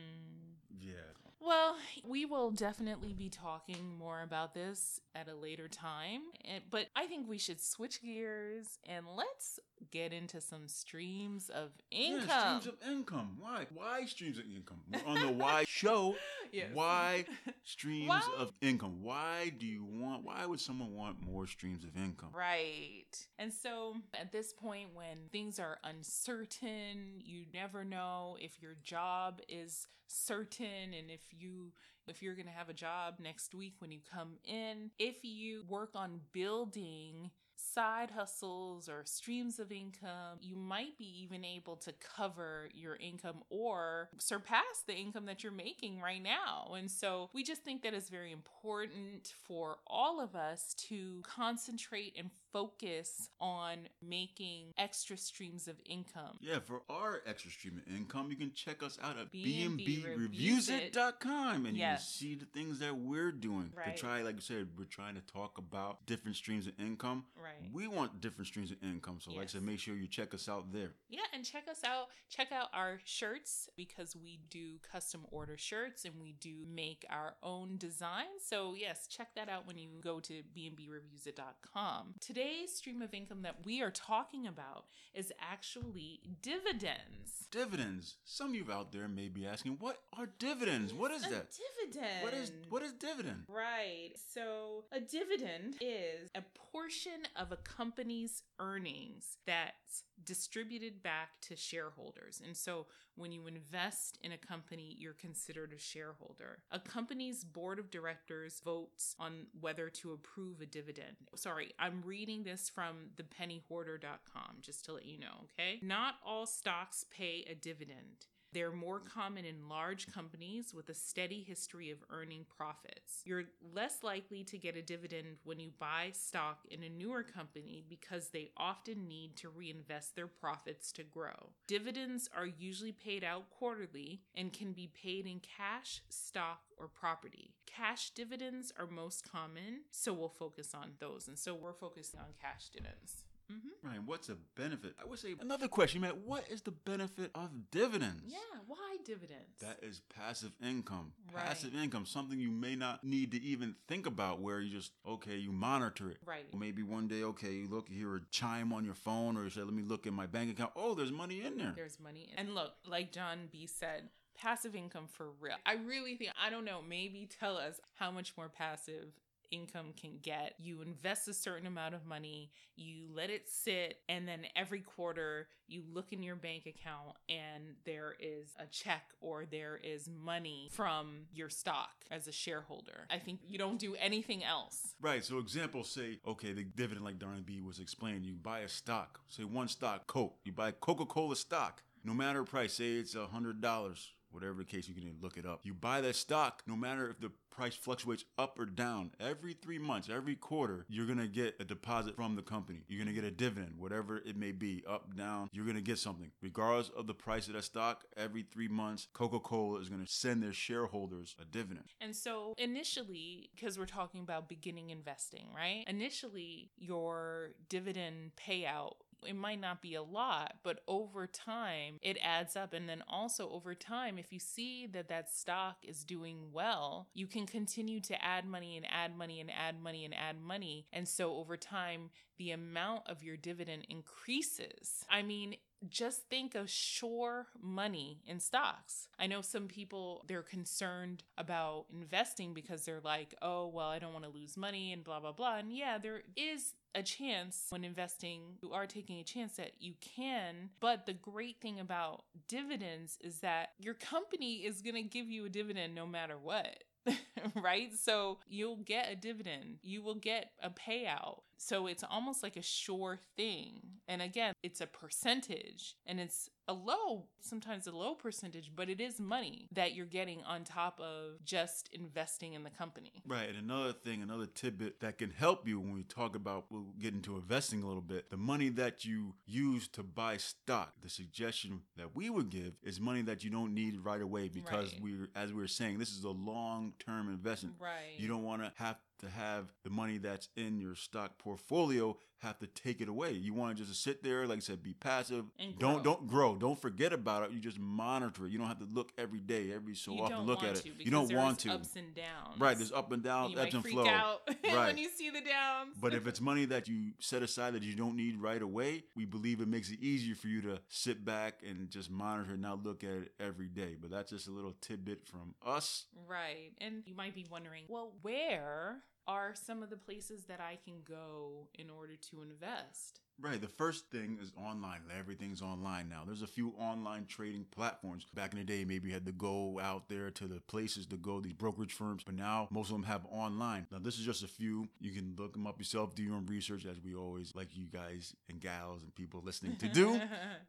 Yeah. 0.80 0.92
Well, 1.40 1.76
we 2.06 2.24
will 2.24 2.50
definitely 2.52 3.12
be 3.12 3.28
talking 3.28 3.98
more 3.98 4.22
about 4.22 4.54
this 4.54 4.98
at 5.14 5.28
a 5.28 5.34
later 5.34 5.68
time, 5.68 6.22
but 6.70 6.86
I 6.96 7.04
think 7.06 7.28
we 7.28 7.36
should 7.36 7.60
switch 7.60 8.00
gears 8.02 8.78
and 8.88 9.04
let's 9.14 9.60
get 9.90 10.12
into 10.12 10.40
some 10.40 10.68
streams 10.68 11.50
of 11.50 11.70
income. 11.90 12.26
Yeah, 12.28 12.58
streams 12.58 12.66
of 12.66 12.90
income. 12.90 13.36
Why? 13.38 13.66
Why 13.72 14.04
streams 14.06 14.38
of 14.38 14.44
income? 14.44 14.80
We're 14.90 15.06
on 15.06 15.20
the 15.26 15.32
Why 15.32 15.64
show. 15.68 16.16
Yes. 16.52 16.68
Why 16.72 17.24
streams 17.64 18.08
Why? 18.08 18.22
of 18.38 18.52
income? 18.60 19.02
Why 19.02 19.50
do 19.58 19.66
you 19.66 19.84
want? 19.84 20.22
Why 20.22 20.46
would 20.46 20.60
someone 20.60 20.94
want 20.94 21.20
more 21.20 21.48
streams 21.48 21.82
of 21.82 21.96
income? 21.96 22.28
Right. 22.32 23.26
And 23.40 23.52
so 23.52 23.96
at 24.14 24.30
this 24.30 24.52
point, 24.52 24.90
when 24.94 25.16
things 25.32 25.58
are 25.58 25.78
uncertain, 25.82 27.14
you 27.18 27.46
never 27.52 27.82
know 27.82 28.36
if 28.40 28.62
your 28.62 28.76
job 28.84 29.40
is 29.48 29.88
certain 30.06 30.94
and 30.96 31.10
if 31.10 31.22
you 31.30 31.72
if 32.06 32.22
you're 32.22 32.34
going 32.34 32.46
to 32.46 32.52
have 32.52 32.68
a 32.68 32.74
job 32.74 33.14
next 33.18 33.54
week 33.54 33.74
when 33.78 33.90
you 33.90 34.00
come 34.12 34.34
in 34.44 34.90
if 34.98 35.16
you 35.22 35.64
work 35.68 35.90
on 35.94 36.20
building 36.32 37.30
side 37.74 38.10
hustles 38.10 38.88
or 38.88 39.02
streams 39.04 39.58
of 39.58 39.72
income 39.72 40.38
you 40.40 40.54
might 40.56 40.96
be 40.96 41.22
even 41.22 41.44
able 41.44 41.76
to 41.76 41.92
cover 42.16 42.68
your 42.72 42.96
income 42.96 43.42
or 43.50 44.08
surpass 44.18 44.84
the 44.86 44.94
income 44.94 45.26
that 45.26 45.42
you're 45.42 45.52
making 45.52 46.00
right 46.00 46.22
now. 46.22 46.72
And 46.76 46.90
so 46.90 47.30
we 47.32 47.42
just 47.42 47.62
think 47.62 47.82
that 47.82 47.94
it's 47.94 48.08
very 48.08 48.32
important 48.32 49.34
for 49.46 49.78
all 49.86 50.20
of 50.20 50.34
us 50.36 50.74
to 50.88 51.22
concentrate 51.22 52.14
and 52.18 52.30
focus 52.54 53.28
on 53.40 53.78
making 54.00 54.66
extra 54.78 55.16
streams 55.16 55.66
of 55.66 55.74
income 55.84 56.38
Yeah, 56.40 56.60
for 56.60 56.82
our 56.88 57.20
extra 57.26 57.50
stream 57.50 57.82
of 57.84 57.92
income, 57.92 58.30
you 58.30 58.36
can 58.36 58.52
check 58.54 58.80
us 58.80 58.96
out 59.02 59.18
at 59.18 59.32
bnbreviewsit.com 59.32 61.66
and 61.66 61.76
Yes. 61.76 62.22
you 62.22 62.36
can 62.36 62.38
see 62.38 62.44
the 62.44 62.58
things 62.58 62.78
that 62.78 62.96
we're 62.96 63.32
doing. 63.32 63.72
Right. 63.74 63.96
To 63.96 64.00
try, 64.00 64.22
like 64.22 64.36
I 64.36 64.40
said, 64.40 64.68
we're 64.78 64.84
trying 64.84 65.16
to 65.16 65.20
talk 65.22 65.58
about 65.58 66.06
different 66.06 66.36
streams 66.36 66.68
of 66.68 66.74
income. 66.78 67.24
Right. 67.36 67.68
We 67.72 67.88
want 67.88 68.20
different 68.20 68.46
streams 68.46 68.70
of 68.70 68.76
income. 68.84 69.18
So, 69.20 69.32
like 69.32 69.44
I 69.44 69.46
said, 69.46 69.62
make 69.62 69.80
sure 69.80 69.96
you 69.96 70.06
check 70.06 70.32
us 70.32 70.48
out 70.48 70.72
there. 70.72 70.92
Yeah, 71.08 71.22
and 71.32 71.44
check 71.44 71.66
us 71.68 71.82
out. 71.84 72.06
Check 72.30 72.52
out 72.52 72.68
our 72.72 73.00
shirts 73.04 73.68
because 73.76 74.14
we 74.14 74.38
do 74.48 74.78
custom 74.92 75.22
order 75.32 75.56
shirts 75.58 76.04
and 76.04 76.14
we 76.20 76.34
do 76.38 76.64
make 76.72 77.04
our 77.10 77.34
own 77.42 77.78
designs. 77.78 78.44
So 78.46 78.74
yes, 78.76 79.08
check 79.08 79.34
that 79.34 79.48
out 79.48 79.66
when 79.66 79.76
you 79.76 79.88
go 80.00 80.20
to 80.20 80.42
bnbreviewsit.com. 80.56 82.14
Today's 82.44 82.74
stream 82.76 83.00
of 83.00 83.14
income 83.14 83.40
that 83.42 83.64
we 83.64 83.80
are 83.80 83.90
talking 83.90 84.46
about 84.46 84.84
is 85.14 85.32
actually 85.40 86.20
dividends. 86.42 87.48
Dividends. 87.50 88.16
Some 88.26 88.50
of 88.50 88.54
you 88.54 88.66
out 88.70 88.92
there 88.92 89.08
may 89.08 89.28
be 89.28 89.46
asking, 89.46 89.78
what 89.80 90.02
are 90.18 90.28
dividends? 90.38 90.92
What 90.92 91.10
is 91.10 91.24
A 91.26 91.30
that? 91.30 91.46
dividend. 91.80 92.22
What 92.22 92.34
is 92.34 92.52
what 92.68 92.82
is 92.82 92.92
dividend? 92.92 93.44
Right. 93.48 94.10
So 94.34 94.84
a 94.92 95.00
dividend 95.00 95.76
is 95.80 96.28
a 96.34 96.42
portion 96.70 97.22
of 97.34 97.50
a 97.50 97.56
company's 97.56 98.42
earnings 98.60 99.38
that's 99.46 100.02
distributed 100.22 101.02
back 101.02 101.40
to 101.42 101.56
shareholders. 101.56 102.42
And 102.44 102.54
so 102.54 102.86
when 103.16 103.32
you 103.32 103.46
invest 103.46 104.18
in 104.22 104.32
a 104.32 104.38
company, 104.38 104.96
you're 104.98 105.14
considered 105.14 105.72
a 105.72 105.78
shareholder. 105.78 106.58
A 106.70 106.80
company's 106.80 107.44
board 107.44 107.78
of 107.78 107.90
directors 107.90 108.60
votes 108.64 109.14
on 109.18 109.46
whether 109.60 109.88
to 109.90 110.12
approve 110.12 110.60
a 110.60 110.66
dividend. 110.66 111.16
Sorry, 111.36 111.72
I'm 111.78 112.02
reading 112.04 112.42
this 112.44 112.68
from 112.68 113.10
thepennyhoarder.com 113.16 114.58
just 114.60 114.84
to 114.86 114.92
let 114.92 115.04
you 115.04 115.18
know, 115.18 115.46
okay? 115.58 115.78
Not 115.82 116.14
all 116.24 116.46
stocks 116.46 117.04
pay 117.10 117.44
a 117.48 117.54
dividend. 117.54 118.26
They're 118.54 118.70
more 118.70 119.00
common 119.00 119.44
in 119.44 119.68
large 119.68 120.06
companies 120.12 120.72
with 120.72 120.88
a 120.88 120.94
steady 120.94 121.42
history 121.42 121.90
of 121.90 121.98
earning 122.08 122.46
profits. 122.56 123.20
You're 123.24 123.46
less 123.74 124.04
likely 124.04 124.44
to 124.44 124.56
get 124.56 124.76
a 124.76 124.82
dividend 124.82 125.38
when 125.42 125.58
you 125.58 125.70
buy 125.80 126.12
stock 126.12 126.60
in 126.70 126.84
a 126.84 126.88
newer 126.88 127.24
company 127.24 127.82
because 127.88 128.28
they 128.28 128.52
often 128.56 129.08
need 129.08 129.34
to 129.38 129.48
reinvest 129.48 130.14
their 130.14 130.28
profits 130.28 130.92
to 130.92 131.02
grow. 131.02 131.50
Dividends 131.66 132.30
are 132.32 132.46
usually 132.46 132.92
paid 132.92 133.24
out 133.24 133.50
quarterly 133.50 134.20
and 134.36 134.52
can 134.52 134.70
be 134.70 134.86
paid 134.86 135.26
in 135.26 135.40
cash, 135.40 136.02
stock, 136.08 136.60
or 136.78 136.86
property. 136.86 137.54
Cash 137.66 138.10
dividends 138.10 138.72
are 138.78 138.86
most 138.86 139.28
common, 139.28 139.80
so 139.90 140.12
we'll 140.12 140.28
focus 140.28 140.74
on 140.74 140.92
those. 141.00 141.26
And 141.26 141.36
so 141.36 141.56
we're 141.56 141.72
focusing 141.72 142.20
on 142.20 142.26
cash 142.40 142.68
dividends. 142.68 143.24
Mm-hmm. 143.52 143.86
Ryan, 143.88 144.02
what's 144.06 144.28
a 144.28 144.36
benefit? 144.56 144.94
I 145.00 145.06
would 145.06 145.18
say 145.18 145.34
another 145.40 145.68
question, 145.68 146.00
man. 146.00 146.12
What 146.24 146.44
is 146.50 146.62
the 146.62 146.70
benefit 146.70 147.30
of 147.34 147.50
dividends? 147.70 148.22
Yeah, 148.26 148.38
why 148.66 148.96
dividends? 149.04 149.58
That 149.60 149.78
is 149.82 150.00
passive 150.14 150.52
income. 150.62 151.12
Right. 151.34 151.44
Passive 151.44 151.74
income, 151.74 152.06
something 152.06 152.40
you 152.40 152.50
may 152.50 152.74
not 152.74 153.04
need 153.04 153.32
to 153.32 153.42
even 153.42 153.74
think 153.86 154.06
about 154.06 154.40
where 154.40 154.60
you 154.60 154.70
just, 154.74 154.92
okay, 155.06 155.36
you 155.36 155.52
monitor 155.52 156.10
it. 156.10 156.18
right. 156.24 156.46
Maybe 156.58 156.82
one 156.82 157.06
day, 157.08 157.22
okay, 157.24 157.52
you 157.52 157.68
look, 157.68 157.88
you 157.90 157.98
hear 157.98 158.16
a 158.16 158.20
chime 158.30 158.72
on 158.72 158.84
your 158.84 158.94
phone, 158.94 159.36
or 159.36 159.44
you 159.44 159.50
say, 159.50 159.60
let 159.60 159.74
me 159.74 159.82
look 159.82 160.06
in 160.06 160.14
my 160.14 160.26
bank 160.26 160.50
account. 160.50 160.72
Oh, 160.76 160.94
there's 160.94 161.12
money 161.12 161.42
in 161.42 161.58
there. 161.58 161.72
There's 161.76 161.98
money. 162.00 162.30
And 162.36 162.54
look, 162.54 162.72
like 162.86 163.12
John 163.12 163.48
B 163.52 163.66
said, 163.66 164.08
passive 164.34 164.74
income 164.74 165.06
for 165.06 165.26
real. 165.40 165.56
I 165.66 165.74
really 165.74 166.16
think, 166.16 166.32
I 166.42 166.50
don't 166.50 166.64
know, 166.64 166.80
maybe 166.86 167.28
tell 167.38 167.56
us 167.56 167.80
how 167.94 168.10
much 168.10 168.32
more 168.36 168.48
passive 168.48 169.12
income 169.50 169.92
can 170.00 170.18
get. 170.22 170.54
You 170.58 170.80
invest 170.82 171.28
a 171.28 171.34
certain 171.34 171.66
amount 171.66 171.94
of 171.94 172.06
money, 172.06 172.50
you 172.76 173.06
let 173.14 173.30
it 173.30 173.48
sit, 173.48 173.98
and 174.08 174.26
then 174.26 174.46
every 174.56 174.80
quarter 174.80 175.48
you 175.66 175.82
look 175.92 176.12
in 176.12 176.22
your 176.22 176.36
bank 176.36 176.66
account 176.66 177.16
and 177.28 177.74
there 177.84 178.14
is 178.20 178.54
a 178.58 178.66
check 178.66 179.04
or 179.20 179.44
there 179.46 179.80
is 179.82 180.08
money 180.22 180.68
from 180.72 181.26
your 181.32 181.48
stock 181.48 182.04
as 182.10 182.28
a 182.28 182.32
shareholder. 182.32 183.06
I 183.10 183.18
think 183.18 183.40
you 183.46 183.58
don't 183.58 183.78
do 183.78 183.94
anything 183.98 184.44
else. 184.44 184.94
Right. 185.00 185.24
So, 185.24 185.38
example, 185.38 185.84
say, 185.84 186.20
okay, 186.26 186.52
the 186.52 186.64
dividend, 186.64 187.04
like 187.04 187.18
Darlene 187.18 187.46
B 187.46 187.60
was 187.60 187.78
explaining, 187.78 188.24
you 188.24 188.34
buy 188.34 188.60
a 188.60 188.68
stock, 188.68 189.20
say 189.28 189.44
one 189.44 189.68
stock, 189.68 190.06
Coke. 190.06 190.36
You 190.44 190.52
buy 190.52 190.72
Coca 190.72 191.06
Cola 191.06 191.36
stock, 191.36 191.82
no 192.04 192.12
matter 192.12 192.44
price, 192.44 192.74
say 192.74 192.92
it's 192.92 193.14
a 193.14 193.26
hundred 193.26 193.60
dollars. 193.60 194.12
Whatever 194.34 194.58
the 194.58 194.64
case, 194.64 194.88
you 194.88 194.94
can 194.94 195.16
look 195.22 195.36
it 195.36 195.46
up. 195.46 195.60
You 195.62 195.74
buy 195.74 196.00
that 196.00 196.16
stock, 196.16 196.62
no 196.66 196.74
matter 196.74 197.08
if 197.08 197.20
the 197.20 197.30
price 197.54 197.76
fluctuates 197.76 198.24
up 198.36 198.58
or 198.58 198.66
down. 198.66 199.12
Every 199.20 199.54
three 199.54 199.78
months, 199.78 200.08
every 200.10 200.34
quarter, 200.34 200.84
you're 200.88 201.06
gonna 201.06 201.28
get 201.28 201.54
a 201.60 201.64
deposit 201.64 202.16
from 202.16 202.34
the 202.34 202.42
company. 202.42 202.80
You're 202.88 202.98
gonna 202.98 203.14
get 203.14 203.22
a 203.22 203.30
dividend, 203.30 203.74
whatever 203.78 204.18
it 204.18 204.36
may 204.36 204.50
be, 204.50 204.82
up, 204.88 205.16
down. 205.16 205.50
You're 205.52 205.64
gonna 205.64 205.80
get 205.80 205.98
something, 205.98 206.32
regardless 206.42 206.88
of 206.88 207.06
the 207.06 207.14
price 207.14 207.46
of 207.46 207.54
that 207.54 207.62
stock. 207.62 208.04
Every 208.16 208.42
three 208.42 208.66
months, 208.66 209.06
Coca-Cola 209.12 209.78
is 209.78 209.88
gonna 209.88 210.06
send 210.06 210.42
their 210.42 210.52
shareholders 210.52 211.36
a 211.40 211.44
dividend. 211.44 211.86
And 212.00 212.16
so 212.16 212.54
initially, 212.58 213.50
because 213.54 213.78
we're 213.78 213.86
talking 213.86 214.20
about 214.20 214.48
beginning 214.48 214.90
investing, 214.90 215.46
right? 215.54 215.84
Initially, 215.86 216.72
your 216.76 217.52
dividend 217.68 218.32
payout. 218.36 218.94
It 219.24 219.36
might 219.36 219.60
not 219.60 219.82
be 219.82 219.94
a 219.94 220.02
lot, 220.02 220.56
but 220.62 220.80
over 220.86 221.26
time 221.26 221.98
it 222.02 222.18
adds 222.22 222.56
up. 222.56 222.72
And 222.72 222.88
then 222.88 223.02
also 223.08 223.50
over 223.50 223.74
time, 223.74 224.18
if 224.18 224.32
you 224.32 224.38
see 224.38 224.86
that 224.88 225.08
that 225.08 225.30
stock 225.30 225.76
is 225.82 226.04
doing 226.04 226.50
well, 226.52 227.08
you 227.14 227.26
can 227.26 227.46
continue 227.46 228.00
to 228.00 228.24
add 228.24 228.46
money 228.46 228.76
and 228.76 228.86
add 228.90 229.16
money 229.16 229.40
and 229.40 229.50
add 229.50 229.80
money 229.82 230.04
and 230.04 230.14
add 230.14 230.40
money. 230.40 230.86
And 230.92 231.06
so 231.08 231.34
over 231.36 231.56
time, 231.56 232.10
the 232.36 232.50
amount 232.50 233.02
of 233.06 233.22
your 233.22 233.36
dividend 233.36 233.86
increases. 233.88 235.04
I 235.10 235.22
mean, 235.22 235.56
just 235.88 236.28
think 236.28 236.54
of 236.54 236.70
sure 236.70 237.46
money 237.60 238.22
in 238.26 238.40
stocks. 238.40 239.08
I 239.18 239.26
know 239.26 239.40
some 239.40 239.68
people 239.68 240.24
they're 240.26 240.42
concerned 240.42 241.24
about 241.36 241.86
investing 241.92 242.54
because 242.54 242.84
they're 242.84 243.00
like, 243.02 243.34
"Oh, 243.42 243.66
well, 243.68 243.88
I 243.88 243.98
don't 243.98 244.12
want 244.12 244.24
to 244.24 244.30
lose 244.30 244.56
money 244.56 244.92
and 244.92 245.04
blah 245.04 245.20
blah 245.20 245.32
blah." 245.32 245.56
And 245.58 245.76
yeah, 245.76 245.98
there 245.98 246.22
is 246.36 246.74
a 246.94 247.02
chance 247.02 247.66
when 247.70 247.84
investing, 247.84 248.58
you 248.62 248.72
are 248.72 248.86
taking 248.86 249.18
a 249.18 249.24
chance 249.24 249.56
that 249.56 249.72
you 249.80 249.94
can, 250.00 250.70
but 250.80 251.06
the 251.06 251.12
great 251.12 251.60
thing 251.60 251.80
about 251.80 252.24
dividends 252.48 253.18
is 253.20 253.40
that 253.40 253.70
your 253.78 253.94
company 253.94 254.64
is 254.64 254.82
going 254.82 254.94
to 254.94 255.02
give 255.02 255.28
you 255.28 255.46
a 255.46 255.50
dividend 255.50 255.94
no 255.94 256.06
matter 256.06 256.38
what. 256.38 256.84
right? 257.56 257.92
So 257.94 258.38
you'll 258.48 258.76
get 258.76 259.10
a 259.10 259.16
dividend, 259.16 259.78
you 259.82 260.02
will 260.02 260.14
get 260.14 260.50
a 260.62 260.70
payout. 260.70 261.40
So 261.56 261.86
it's 261.86 262.04
almost 262.08 262.42
like 262.42 262.56
a 262.56 262.62
sure 262.62 263.18
thing. 263.36 263.80
And 264.08 264.20
again, 264.20 264.52
it's 264.62 264.80
a 264.80 264.86
percentage 264.86 265.94
and 266.04 266.20
it's 266.20 266.50
a 266.66 266.72
low, 266.74 267.26
sometimes 267.40 267.86
a 267.86 267.92
low 267.92 268.14
percentage, 268.14 268.72
but 268.74 268.88
it 268.90 269.00
is 269.00 269.20
money 269.20 269.68
that 269.72 269.94
you're 269.94 270.04
getting 270.04 270.42
on 270.44 270.64
top 270.64 270.98
of 271.00 271.42
just 271.44 271.88
investing 271.92 272.54
in 272.54 272.64
the 272.64 272.70
company. 272.70 273.22
Right. 273.26 273.48
And 273.48 273.58
another 273.58 273.92
thing, 273.92 274.22
another 274.22 274.46
tidbit 274.46 275.00
that 275.00 275.18
can 275.18 275.30
help 275.30 275.66
you 275.66 275.78
when 275.78 275.94
we 275.94 276.02
talk 276.02 276.34
about, 276.34 276.66
we'll 276.70 276.92
get 277.00 277.14
into 277.14 277.36
investing 277.36 277.82
a 277.82 277.86
little 277.86 278.02
bit. 278.02 278.30
The 278.30 278.36
money 278.36 278.68
that 278.70 279.04
you 279.04 279.34
use 279.46 279.86
to 279.88 280.02
buy 280.02 280.38
stock, 280.38 280.94
the 281.02 281.08
suggestion 281.08 281.82
that 281.96 282.14
we 282.16 282.30
would 282.30 282.50
give 282.50 282.72
is 282.82 282.98
money 283.00 283.22
that 283.22 283.44
you 283.44 283.50
don't 283.50 283.74
need 283.74 283.98
right 284.04 284.20
away 284.22 284.48
because 284.48 284.92
Right. 284.94 285.02
we, 285.02 285.14
as 285.34 285.52
we 285.52 285.60
were 285.60 285.68
saying, 285.68 285.98
this 285.98 286.10
is 286.10 286.24
a 286.24 286.30
long 286.30 286.94
term 286.98 287.28
investment. 287.34 287.76
Right. 287.80 288.18
You 288.18 288.28
don't 288.28 288.44
want 288.44 288.62
to 288.62 288.72
have 288.76 288.96
to 289.24 289.30
have 289.30 289.72
the 289.82 289.90
money 289.90 290.18
that's 290.18 290.48
in 290.56 290.78
your 290.78 290.94
stock 290.94 291.38
portfolio 291.38 292.16
have 292.44 292.58
to 292.58 292.66
take 292.66 293.00
it 293.00 293.08
away. 293.08 293.32
You 293.32 293.54
want 293.54 293.76
to 293.76 293.84
just 293.84 294.02
sit 294.02 294.22
there, 294.22 294.46
like 294.46 294.58
I 294.58 294.60
said, 294.60 294.82
be 294.82 294.92
passive. 294.92 295.44
And 295.58 295.78
don't 295.78 296.02
grow. 296.02 296.02
don't 296.02 296.26
grow. 296.26 296.54
Don't 296.56 296.80
forget 296.80 297.12
about 297.12 297.44
it. 297.44 297.52
You 297.52 297.58
just 297.60 297.78
monitor 297.78 298.46
it. 298.46 298.52
You 298.52 298.58
don't 298.58 298.66
have 298.68 298.78
to 298.80 298.88
look 298.92 299.12
every 299.16 299.40
day, 299.40 299.72
every 299.72 299.94
so 299.94 300.12
you 300.12 300.22
often 300.22 300.40
look 300.40 300.62
at 300.62 300.76
it. 300.76 300.86
You 300.98 301.10
don't 301.10 301.32
want 301.32 301.60
to. 301.60 301.70
ups 301.70 301.96
and 301.96 302.14
downs. 302.14 302.58
Right, 302.60 302.76
there's 302.76 302.92
up 302.92 303.12
and 303.12 303.22
down, 303.22 303.50
you 303.50 303.58
ebbs 303.58 303.74
and 303.74 303.84
flow. 303.84 304.06
out 304.06 304.42
Right. 304.64 304.88
when 304.88 304.98
you 304.98 305.08
see 305.08 305.30
the 305.30 305.40
downs. 305.40 305.96
But 306.00 306.14
if 306.14 306.26
it's 306.26 306.40
money 306.40 306.66
that 306.66 306.86
you 306.86 307.12
set 307.18 307.42
aside 307.42 307.74
that 307.74 307.82
you 307.82 307.94
don't 307.94 308.16
need 308.16 308.36
right 308.38 308.60
away, 308.60 309.04
we 309.16 309.24
believe 309.24 309.60
it 309.60 309.68
makes 309.68 309.90
it 309.90 310.00
easier 310.00 310.34
for 310.34 310.48
you 310.48 310.60
to 310.62 310.80
sit 310.88 311.24
back 311.24 311.60
and 311.66 311.88
just 311.88 312.10
monitor 312.10 312.52
and 312.52 312.62
not 312.62 312.84
look 312.84 313.04
at 313.04 313.10
it 313.10 313.32
every 313.40 313.68
day. 313.68 313.96
But 313.98 314.10
that's 314.10 314.30
just 314.30 314.48
a 314.48 314.52
little 314.52 314.74
tidbit 314.80 315.26
from 315.26 315.54
us. 315.64 316.04
Right. 316.28 316.72
And 316.78 317.02
you 317.06 317.14
might 317.14 317.34
be 317.34 317.46
wondering, 317.50 317.84
well, 317.88 318.12
where 318.22 318.96
are 319.26 319.54
some 319.54 319.82
of 319.82 319.90
the 319.90 319.96
places 319.96 320.44
that 320.44 320.60
I 320.60 320.78
can 320.84 321.02
go 321.04 321.68
in 321.74 321.90
order 321.90 322.16
to 322.30 322.42
invest? 322.42 323.20
Right. 323.40 323.60
The 323.60 323.68
first 323.68 324.10
thing 324.10 324.38
is 324.40 324.52
online. 324.56 325.00
Everything's 325.18 325.60
online 325.60 326.08
now. 326.08 326.22
There's 326.24 326.42
a 326.42 326.46
few 326.46 326.72
online 326.78 327.26
trading 327.26 327.66
platforms. 327.74 328.24
Back 328.34 328.52
in 328.52 328.58
the 328.58 328.64
day, 328.64 328.84
maybe 328.84 329.08
you 329.08 329.14
had 329.14 329.26
to 329.26 329.32
go 329.32 329.80
out 329.82 330.08
there 330.08 330.30
to 330.30 330.46
the 330.46 330.60
places 330.60 331.06
to 331.06 331.16
go, 331.16 331.40
these 331.40 331.52
brokerage 331.52 331.92
firms, 331.92 332.22
but 332.24 332.34
now 332.36 332.68
most 332.70 332.86
of 332.88 332.92
them 332.92 333.02
have 333.02 333.26
online. 333.30 333.86
Now, 333.90 333.98
this 334.00 334.18
is 334.18 334.24
just 334.24 334.42
a 334.44 334.48
few. 334.48 334.88
You 335.00 335.10
can 335.10 335.34
look 335.36 335.52
them 335.52 335.66
up 335.66 335.78
yourself, 335.78 336.14
do 336.14 336.22
your 336.22 336.34
own 336.36 336.46
research, 336.46 336.86
as 336.86 337.00
we 337.04 337.14
always 337.14 337.52
like 337.54 337.76
you 337.76 337.86
guys 337.86 338.34
and 338.48 338.60
gals 338.60 339.02
and 339.02 339.14
people 339.14 339.42
listening 339.44 339.76
to 339.76 339.88
do. 339.88 340.20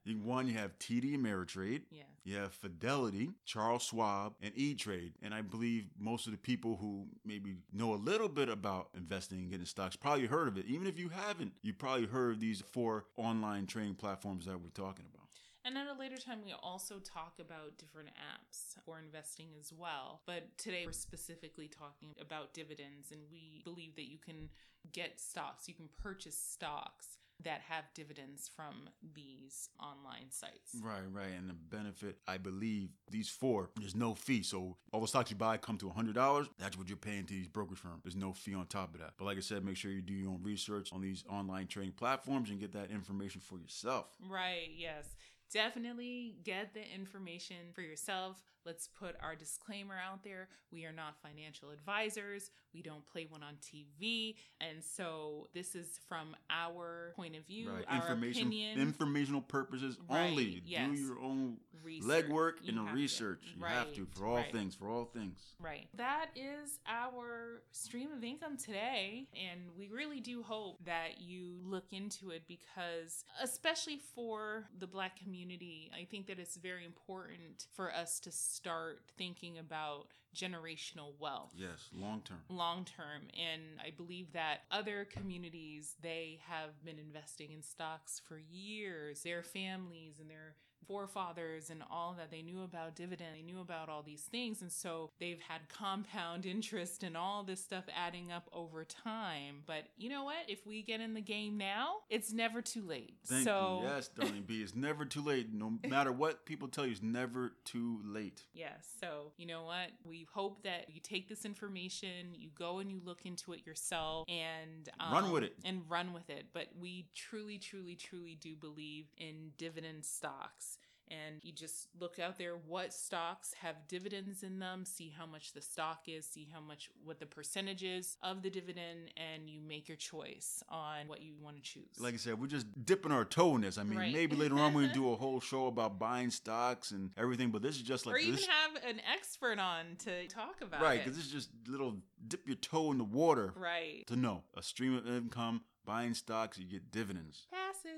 One, 0.23 0.47
you 0.47 0.55
have 0.55 0.77
TD 0.79 1.15
Ameritrade. 1.17 1.83
yeah. 1.91 2.03
You 2.27 2.37
have 2.37 2.53
Fidelity, 2.53 3.29
Charles 3.45 3.83
Schwab, 3.83 4.33
and 4.41 4.51
E 4.55 4.73
Trade. 4.73 5.13
And 5.21 5.31
I 5.31 5.41
believe 5.43 5.85
most 5.99 6.25
of 6.25 6.31
the 6.31 6.39
people 6.39 6.75
who 6.81 7.05
maybe 7.23 7.57
know 7.71 7.93
a 7.93 7.97
little 7.97 8.27
bit 8.27 8.49
about 8.49 8.89
investing 8.97 9.37
and 9.37 9.51
getting 9.51 9.67
stocks 9.67 9.95
probably 9.95 10.25
heard 10.25 10.47
of 10.47 10.57
it. 10.57 10.65
Even 10.65 10.87
if 10.87 10.97
you 10.97 11.09
haven't, 11.09 11.53
you 11.61 11.71
probably 11.71 12.07
heard 12.07 12.31
of 12.31 12.39
these 12.39 12.54
four 12.61 13.05
online 13.17 13.67
trading 13.67 13.95
platforms 13.95 14.45
that 14.45 14.59
we're 14.59 14.69
talking 14.69 15.05
about. 15.13 15.25
And 15.65 15.79
at 15.79 15.87
a 15.87 15.99
later 15.99 16.17
time, 16.17 16.39
we 16.45 16.53
also 16.61 16.99
talk 16.99 17.33
about 17.39 17.79
different 17.79 18.09
apps 18.09 18.75
for 18.85 18.99
investing 18.99 19.47
as 19.59 19.73
well. 19.73 20.21
But 20.27 20.55
today, 20.59 20.83
we're 20.85 20.91
specifically 20.91 21.67
talking 21.67 22.09
about 22.21 22.53
dividends, 22.53 23.11
and 23.11 23.21
we 23.31 23.61
believe 23.63 23.95
that 23.95 24.07
you 24.07 24.19
can 24.19 24.49
get 24.91 25.19
stocks, 25.19 25.67
you 25.67 25.73
can 25.73 25.89
purchase 25.97 26.37
stocks 26.37 27.17
that 27.43 27.61
have 27.69 27.85
dividends 27.93 28.49
from 28.55 28.89
these 29.13 29.69
online 29.79 30.29
sites. 30.29 30.75
Right, 30.81 31.03
right. 31.11 31.31
And 31.37 31.49
the 31.49 31.53
benefit, 31.53 32.17
I 32.27 32.37
believe, 32.37 32.89
these 33.11 33.29
four, 33.29 33.69
there's 33.79 33.95
no 33.95 34.13
fee. 34.13 34.43
So 34.43 34.77
all 34.91 35.01
the 35.01 35.07
stocks 35.07 35.31
you 35.31 35.37
buy 35.37 35.57
come 35.57 35.77
to 35.79 35.85
$100. 35.89 36.47
That's 36.57 36.77
what 36.77 36.87
you're 36.87 36.97
paying 36.97 37.25
to 37.25 37.33
these 37.33 37.47
brokerage 37.47 37.79
firms. 37.79 38.01
There's 38.03 38.15
no 38.15 38.33
fee 38.33 38.55
on 38.55 38.65
top 38.67 38.93
of 38.95 39.01
that. 39.01 39.11
But 39.17 39.25
like 39.25 39.37
I 39.37 39.41
said, 39.41 39.63
make 39.63 39.77
sure 39.77 39.91
you 39.91 40.01
do 40.01 40.13
your 40.13 40.31
own 40.31 40.39
research 40.43 40.91
on 40.93 41.01
these 41.01 41.23
online 41.29 41.67
trading 41.67 41.93
platforms 41.93 42.49
and 42.49 42.59
get 42.59 42.71
that 42.73 42.89
information 42.89 43.41
for 43.41 43.57
yourself. 43.57 44.07
Right, 44.27 44.69
yes. 44.75 45.15
Definitely 45.51 46.35
get 46.43 46.73
the 46.73 46.81
information 46.93 47.57
for 47.73 47.81
yourself. 47.81 48.41
Let's 48.65 48.87
put 48.87 49.15
our 49.21 49.35
disclaimer 49.35 49.95
out 49.95 50.23
there. 50.23 50.47
We 50.71 50.85
are 50.85 50.91
not 50.91 51.15
financial 51.21 51.69
advisors. 51.69 52.49
We 52.73 52.81
don't 52.81 53.05
play 53.05 53.27
one 53.29 53.43
on 53.43 53.53
TV. 53.61 54.35
And 54.59 54.83
so 54.83 55.47
this 55.53 55.75
is 55.75 55.99
from 56.09 56.35
our 56.49 57.13
point 57.15 57.35
of 57.35 57.45
view, 57.45 57.69
right. 57.71 57.85
our 57.87 57.97
Information, 58.01 58.47
opinion. 58.47 58.79
informational 58.79 59.41
purposes 59.41 59.97
Right, 60.09 60.29
only. 60.31 60.63
yes. 60.65 60.89
Do 60.89 60.95
your 60.97 61.19
own 61.19 61.57
research. 61.83 62.25
legwork 62.25 62.53
You 62.63 62.69
and 62.69 62.87
the 62.87 62.91
to. 62.91 62.95
research. 62.95 63.41
You 63.55 63.63
have 63.65 63.93
to 63.93 64.05
for 64.15 64.25
all 64.25 64.35
right. 64.37 64.51
things. 64.51 64.75
For 64.75 64.89
all 64.89 65.05
things. 65.05 65.39
Right. 65.59 65.87
That 65.93 66.27
is 66.35 66.79
our 66.87 67.61
stream 67.71 68.11
of 68.11 68.23
income 68.23 68.57
today. 68.57 69.27
And 69.35 69.61
we 69.77 69.89
really 69.89 70.19
do 70.19 70.41
hope 70.41 70.83
that 70.85 71.19
you 71.21 71.59
look 71.63 71.85
into 71.91 72.31
it 72.31 72.43
because, 72.47 73.23
especially 73.41 73.99
for 74.15 74.65
the 74.79 74.87
Black 74.87 75.17
community, 75.21 75.91
I 75.97 76.05
think 76.05 76.25
that 76.27 76.39
it's 76.39 76.57
very 76.57 76.83
important 76.83 77.67
for 77.75 77.93
us 77.93 78.19
to 78.21 78.31
start 78.55 79.01
thinking 79.17 79.57
about 79.57 80.07
generational 80.35 81.13
wealth. 81.19 81.53
Yes, 81.55 81.89
long 81.93 82.21
term. 82.25 82.39
long 82.49 82.83
term 82.83 83.21
and 83.39 83.61
i 83.81 83.89
believe 83.95 84.33
that 84.33 84.63
other 84.69 85.05
communities 85.09 85.95
they 86.01 86.39
have 86.45 86.71
been 86.83 86.99
investing 86.99 87.51
in 87.53 87.61
stocks 87.61 88.19
for 88.27 88.37
years 88.37 89.23
their 89.23 89.41
families 89.43 90.15
and 90.19 90.29
their 90.29 90.55
forefathers 90.87 91.69
and 91.69 91.83
all 91.89 92.15
that 92.17 92.31
they 92.31 92.41
knew 92.41 92.63
about 92.63 92.95
dividend 92.95 93.29
they 93.35 93.41
knew 93.41 93.59
about 93.59 93.89
all 93.89 94.03
these 94.03 94.23
things 94.23 94.61
and 94.61 94.71
so 94.71 95.11
they've 95.19 95.41
had 95.47 95.61
compound 95.69 96.45
interest 96.55 97.03
and 97.03 97.15
all 97.17 97.43
this 97.43 97.61
stuff 97.61 97.85
adding 97.95 98.31
up 98.31 98.49
over 98.53 98.83
time 98.83 99.63
but 99.65 99.85
you 99.97 100.09
know 100.09 100.23
what 100.23 100.35
if 100.47 100.65
we 100.65 100.81
get 100.81 101.01
in 101.01 101.13
the 101.13 101.21
game 101.21 101.57
now 101.57 101.95
it's 102.09 102.31
never 102.31 102.61
too 102.61 102.85
late 102.85 103.15
Thank 103.25 103.43
so 103.43 103.81
you. 103.81 103.89
Yes, 103.89 104.09
Darlene 104.15 104.45
B. 104.45 104.61
It's 104.61 104.75
never 104.75 105.05
too 105.05 105.21
late. 105.21 105.53
No 105.53 105.73
matter 105.87 106.11
what 106.11 106.45
people 106.45 106.67
tell 106.67 106.85
you, 106.85 106.91
it's 106.91 107.01
never 107.01 107.53
too 107.63 107.99
late. 108.03 108.43
Yes. 108.53 108.87
So, 108.99 109.31
you 109.37 109.45
know 109.45 109.63
what? 109.63 109.89
We 110.03 110.27
hope 110.31 110.63
that 110.63 110.85
you 110.89 110.99
take 111.01 111.27
this 111.27 111.45
information, 111.45 112.33
you 112.33 112.49
go 112.57 112.79
and 112.79 112.91
you 112.91 113.01
look 113.03 113.25
into 113.25 113.53
it 113.53 113.65
yourself 113.65 114.27
and 114.29 114.89
um, 114.99 115.13
Run 115.13 115.31
with 115.31 115.43
it. 115.43 115.55
And 115.63 115.81
run 115.89 116.13
with 116.13 116.29
it. 116.29 116.47
But 116.53 116.67
we 116.79 117.07
truly, 117.15 117.57
truly, 117.57 117.95
truly 117.95 118.37
do 118.39 118.55
believe 118.55 119.05
in 119.17 119.51
dividend 119.57 120.05
stocks. 120.05 120.74
And 121.11 121.35
you 121.43 121.51
just 121.51 121.87
look 121.99 122.17
out 122.19 122.37
there 122.37 122.55
what 122.67 122.93
stocks 122.93 123.53
have 123.61 123.75
dividends 123.87 124.41
in 124.43 124.59
them, 124.59 124.85
see 124.85 125.13
how 125.15 125.25
much 125.25 125.53
the 125.53 125.61
stock 125.61 126.01
is, 126.07 126.25
see 126.25 126.47
how 126.51 126.59
much, 126.59 126.89
what 127.03 127.19
the 127.19 127.25
percentage 127.25 127.83
is 127.83 128.17
of 128.23 128.41
the 128.41 128.49
dividend, 128.49 129.11
and 129.15 129.49
you 129.49 129.61
make 129.61 129.87
your 129.87 129.97
choice 129.97 130.63
on 130.69 131.07
what 131.07 131.21
you 131.21 131.33
want 131.39 131.57
to 131.57 131.61
choose. 131.61 131.85
Like 131.99 132.15
I 132.15 132.17
said, 132.17 132.39
we're 132.39 132.47
just 132.47 132.65
dipping 132.85 133.11
our 133.11 133.23
toe 133.25 133.55
in 133.55 133.61
this. 133.61 133.77
I 133.77 133.83
mean, 133.83 133.99
Right. 133.99 134.13
maybe 134.13 134.35
later 134.35 134.55
on 134.57 134.73
we'll 134.73 134.91
do 134.93 135.09
a 135.13 135.15
whole 135.15 135.39
show 135.39 135.67
about 135.67 135.99
buying 135.99 136.31
stocks 136.31 136.91
and 136.91 137.11
everything, 137.17 137.49
but 137.51 137.61
this 137.61 137.75
is 137.75 137.83
just 137.83 138.05
like 138.05 138.15
or 138.15 138.17
even 138.17 138.35
this. 138.35 138.47
have 138.47 138.75
an 138.83 138.99
expert 139.13 139.59
on 139.59 139.95
to 139.99 140.27
talk 140.27 140.61
about 140.61 140.81
right, 140.81 140.95
it. 140.99 141.03
because 141.05 141.17
this 141.17 141.25
is 141.27 141.31
just 141.31 141.49
little 141.67 141.97
dip 142.27 142.47
your 142.47 142.55
toe 142.55 142.91
in 142.91 142.97
the 142.97 143.03
water 143.03 143.53
Right. 143.55 144.05
to 144.07 144.15
know 144.15 144.43
a 144.55 144.63
stream 144.63 144.95
of 144.95 145.07
income, 145.07 145.61
buying 145.85 146.13
stocks, 146.15 146.57
you 146.57 146.65
get 146.65 146.91
dividends. 146.91 147.45
Passive. 147.51 147.91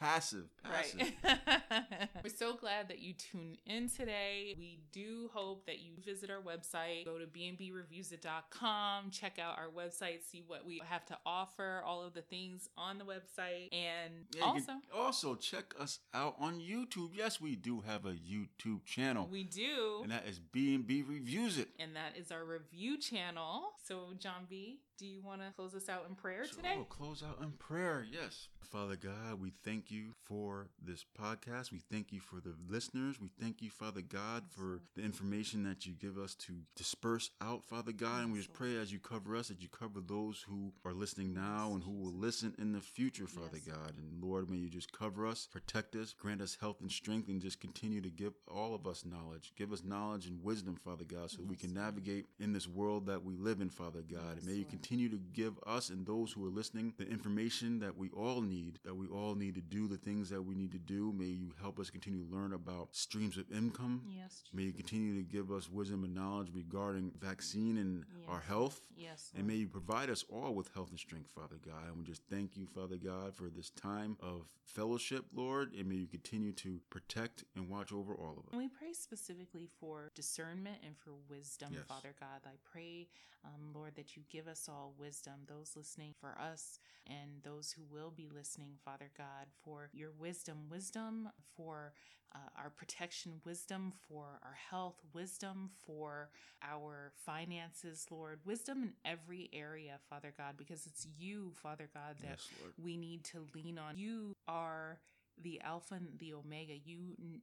Passive, 0.00 0.44
passive. 0.62 1.12
Right. 1.22 2.08
We're 2.24 2.30
so 2.36 2.54
glad 2.54 2.88
that 2.88 2.98
you 2.98 3.14
tuned 3.14 3.58
in 3.64 3.88
today. 3.88 4.54
We 4.58 4.80
do 4.92 5.30
hope 5.32 5.66
that 5.66 5.78
you 5.80 5.92
visit 6.04 6.30
our 6.30 6.40
website. 6.42 7.04
Go 7.04 7.18
to 7.18 7.26
bnbreviews.com, 7.26 9.10
check 9.10 9.38
out 9.38 9.56
our 9.58 9.68
website, 9.68 10.18
see 10.30 10.42
what 10.46 10.66
we 10.66 10.82
have 10.84 11.06
to 11.06 11.18
offer, 11.24 11.82
all 11.86 12.02
of 12.02 12.12
the 12.14 12.22
things 12.22 12.68
on 12.76 12.98
the 12.98 13.04
website. 13.04 13.72
And 13.72 14.26
Yeah, 14.36 14.44
also, 14.44 14.72
also 14.94 15.34
check 15.36 15.74
us 15.80 16.00
out 16.12 16.34
on 16.38 16.60
YouTube. 16.60 17.10
Yes, 17.14 17.40
we 17.40 17.56
do 17.56 17.80
have 17.82 18.04
a 18.04 18.12
YouTube 18.12 18.84
channel, 18.84 19.28
we 19.30 19.44
do. 19.44 20.00
and 20.02 20.10
that 20.12 20.26
is 20.28 20.38
B 20.38 20.74
and 20.74 20.86
B 20.86 21.02
Reviews 21.02 21.58
It. 21.58 21.68
And 21.78 21.94
that 21.96 22.16
is 22.18 22.30
our 22.32 22.44
review 22.44 22.98
channel. 22.98 23.72
So, 23.86 24.08
John 24.18 24.46
B, 24.48 24.80
do 24.96 25.06
you 25.06 25.20
want 25.22 25.40
to 25.40 25.48
close 25.56 25.74
us 25.74 25.88
out 25.88 26.06
in 26.08 26.14
prayer 26.14 26.44
So 26.46 26.56
today? 26.56 26.74
we'll 26.76 26.84
close 26.84 27.22
out 27.22 27.38
in 27.42 27.50
prayer. 27.52 28.06
Yes. 28.10 28.48
Father 28.62 28.96
God, 28.96 29.40
we 29.40 29.52
thank 29.62 29.90
you 29.90 30.14
for 30.24 30.68
this 30.82 31.04
podcast. 31.20 31.70
We 31.70 31.80
thank 31.92 32.12
you 32.12 32.18
for 32.20 32.36
the 32.36 32.54
listeners. 32.68 33.20
We 33.20 33.28
thank 33.40 33.60
you, 33.60 33.70
Father 33.70 34.00
God, 34.00 34.44
for 34.50 34.80
the 34.96 35.02
information 35.02 35.62
that 35.64 35.84
you 35.86 35.92
give 35.92 36.16
us 36.18 36.34
to 36.36 36.54
disperse 36.74 37.30
out, 37.42 37.64
Father 37.64 37.92
God. 37.92 38.22
And 38.22 38.32
we 38.32 38.38
just 38.38 38.52
pray 38.52 38.76
as 38.76 38.92
you 38.92 38.98
cover 38.98 39.36
us, 39.36 39.48
that 39.48 39.60
you 39.62 39.68
cover 39.68 40.00
those 40.00 40.44
who 40.48 40.72
are 40.84 40.92
listening 40.94 41.34
now 41.34 41.72
and 41.74 41.82
who 41.82 41.92
will 41.92 42.14
listen 42.14 42.54
in 42.58 42.72
the 42.72 42.80
future, 42.80 43.26
Father 43.26 43.58
Yes. 43.64 43.76
God. 43.76 43.92
And 43.98 44.22
Lord, 44.22 44.48
may 44.50 44.56
you 44.56 44.68
just 44.70 44.92
cover 44.92 45.26
us, 45.26 45.46
protect 45.52 45.94
us, 45.94 46.12
grant 46.12 46.40
us 46.40 46.56
health 46.60 46.80
and 46.80 46.90
strength, 46.90 47.28
and 47.28 47.40
just 47.40 47.60
continue 47.60 48.00
to 48.00 48.10
give 48.10 48.32
all 48.48 48.74
of 48.74 48.86
us 48.86 49.04
knowledge. 49.04 49.52
Give 49.56 49.72
us 49.72 49.84
knowledge 49.84 50.26
and 50.26 50.42
wisdom, 50.42 50.76
Father 50.76 51.04
God, 51.04 51.30
so 51.30 51.42
we 51.46 51.56
can 51.56 51.74
navigate 51.74 52.26
in 52.40 52.52
this 52.52 52.66
world 52.66 53.06
that 53.06 53.22
we 53.24 53.36
live 53.36 53.60
in, 53.60 53.68
Father 53.68 54.02
God. 54.02 54.38
And 54.38 54.46
may 54.46 54.52
you 54.54 54.58
Lord. 54.62 54.70
Continue 54.84 55.08
to 55.08 55.18
give 55.32 55.54
us 55.66 55.88
and 55.88 56.04
those 56.06 56.30
who 56.32 56.44
are 56.44 56.50
listening 56.50 56.92
the 56.98 57.08
information 57.08 57.78
that 57.78 57.96
we 57.96 58.10
all 58.10 58.42
need, 58.42 58.78
that 58.84 58.94
we 58.94 59.06
all 59.06 59.34
need 59.34 59.54
to 59.54 59.62
do 59.62 59.88
the 59.88 59.96
things 59.96 60.28
that 60.28 60.42
we 60.42 60.54
need 60.54 60.70
to 60.72 60.78
do. 60.78 61.10
May 61.16 61.24
you 61.24 61.52
help 61.60 61.78
us 61.80 61.88
continue 61.88 62.26
to 62.26 62.30
learn 62.34 62.52
about 62.52 62.94
streams 62.94 63.38
of 63.38 63.50
income. 63.50 64.02
Yes. 64.06 64.42
May 64.52 64.64
you 64.64 64.72
continue 64.72 65.16
to 65.16 65.22
give 65.22 65.50
us 65.50 65.70
wisdom 65.70 66.04
and 66.04 66.14
knowledge 66.14 66.48
regarding 66.52 67.12
vaccine 67.18 67.78
and 67.78 68.04
Yes. 68.18 68.28
our 68.28 68.40
health. 68.40 68.82
Yes. 68.94 69.32
And 69.34 69.46
may 69.46 69.54
you 69.56 69.68
provide 69.68 70.10
us 70.10 70.22
all 70.28 70.54
with 70.54 70.68
health 70.74 70.90
and 70.90 70.98
strength, 70.98 71.30
Father 71.34 71.56
God. 71.64 71.86
And 71.88 71.96
we 71.98 72.04
just 72.04 72.22
thank 72.28 72.54
you, 72.56 72.66
Father 72.66 72.96
God, 72.96 73.34
for 73.34 73.48
this 73.48 73.70
time 73.70 74.16
of 74.20 74.46
fellowship, 74.64 75.24
Lord. 75.34 75.72
And 75.72 75.88
may 75.88 75.94
you 75.96 76.06
continue 76.06 76.52
to 76.52 76.80
protect 76.90 77.44
and 77.56 77.70
watch 77.70 77.90
over 77.92 78.14
all 78.14 78.32
of 78.32 78.44
us. 78.46 78.52
And 78.52 78.60
we 78.60 78.68
pray 78.68 78.92
specifically 78.92 79.66
for 79.80 80.10
discernment 80.14 80.76
and 80.84 80.94
for 80.98 81.12
wisdom, 81.30 81.70
Yes. 81.72 81.84
Father 81.88 82.14
God. 82.20 82.42
I 82.44 82.56
pray, 82.70 83.08
um, 83.44 83.72
Lord, 83.74 83.94
that 83.96 84.16
you 84.16 84.22
give 84.30 84.46
us 84.48 84.68
all 84.68 84.73
wisdom, 84.98 85.34
those 85.48 85.72
listening 85.76 86.14
for 86.20 86.36
us 86.40 86.78
and 87.06 87.42
those 87.42 87.72
who 87.72 87.82
will 87.90 88.10
be 88.10 88.28
listening, 88.34 88.72
Father 88.84 89.10
God, 89.16 89.46
for 89.62 89.88
your 89.92 90.10
wisdom, 90.18 90.68
wisdom 90.70 91.28
for 91.56 91.92
uh, 92.34 92.38
our 92.58 92.70
protection, 92.70 93.40
wisdom 93.44 93.92
for 94.08 94.40
our 94.42 94.56
health, 94.70 94.96
wisdom 95.12 95.70
for 95.86 96.30
our 96.62 97.12
finances, 97.24 98.06
Lord, 98.10 98.40
wisdom 98.44 98.82
in 98.82 98.92
every 99.04 99.48
area, 99.52 99.98
Father 100.10 100.32
God, 100.36 100.56
because 100.56 100.86
it's 100.86 101.06
you, 101.18 101.52
Father 101.54 101.88
God, 101.94 102.16
that 102.22 102.38
Yes, 102.40 102.48
we 102.82 102.96
need 102.96 103.24
to 103.24 103.46
lean 103.54 103.78
on. 103.78 103.96
You 103.98 104.36
are 104.48 104.98
the 105.42 105.60
alpha 105.62 105.94
and 105.94 106.06
the 106.18 106.32
omega 106.32 106.74
you 106.84 106.98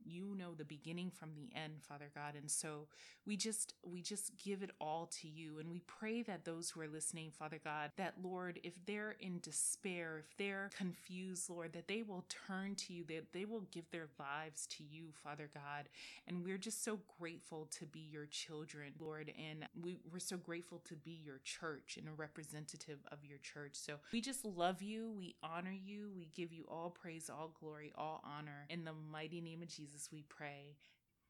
you 0.06 0.36
know 0.38 0.54
the 0.54 0.65
beginning 0.65 1.12
from 1.12 1.30
the 1.36 1.49
end 1.58 1.73
father 1.82 2.10
god. 2.15 2.36
And 2.36 2.49
so 2.49 2.88
we 3.25 3.36
just 3.38 3.73
we 3.84 4.01
just 4.01 4.32
give 4.43 4.63
it 4.63 4.71
all 4.80 5.10
to 5.21 5.27
you. 5.27 5.60
And 5.60 5.69
we 5.69 5.80
pray 5.80 6.21
that 6.23 6.45
those 6.45 6.69
who 6.69 6.82
are 6.82 6.88
listening 6.88 7.32
father 7.32 7.60
god 7.63 7.91
that 7.97 8.13
lord 8.23 8.60
if 8.63 8.73
they're 8.86 9.15
in 9.19 9.39
despair 9.41 10.19
if 10.19 10.38
they're 10.38 10.69
confused 10.77 11.49
lord 11.49 11.73
that 11.73 11.88
they 11.88 12.04
will 12.04 12.25
turn 12.47 12.75
to 12.75 12.93
you 12.93 13.04
that 13.06 13.34
they 13.34 13.45
will 13.45 13.65
give 13.71 13.89
their 13.91 14.08
lives 14.19 14.65
to 14.67 14.84
you 14.84 15.06
father 15.23 15.49
god. 15.54 15.89
And 16.27 16.43
we're 16.43 16.58
just 16.58 16.84
so 16.84 16.99
grateful 17.19 17.67
to 17.80 17.86
be 17.86 18.08
your 18.12 18.25
children 18.25 18.93
lord. 18.99 19.32
And 19.38 19.65
we, 19.82 19.99
we're 20.12 20.19
so 20.19 20.38
grateful 20.38 20.80
to 20.88 20.95
be 20.95 21.19
your 21.23 21.39
church 21.43 21.97
and 21.97 22.08
a 22.08 22.12
representative 22.12 22.99
of 23.12 23.19
your 23.23 23.39
church. 23.39 23.73
So 23.73 23.95
we 24.12 24.21
just 24.21 24.45
love 24.45 24.82
you. 24.82 25.12
We 25.17 25.36
honor 25.43 25.73
you. 25.73 26.12
We 26.15 26.30
give 26.36 26.54
you 26.54 26.65
all 26.69 26.89
praise 26.89 27.30
all 27.30 27.51
glory 27.60 27.80
all 27.97 28.21
honor 28.23 28.65
in 28.69 28.83
the 28.85 28.93
mighty 29.11 29.41
name 29.41 29.61
of 29.61 29.67
jesus 29.67 30.09
we 30.11 30.23
pray 30.29 30.75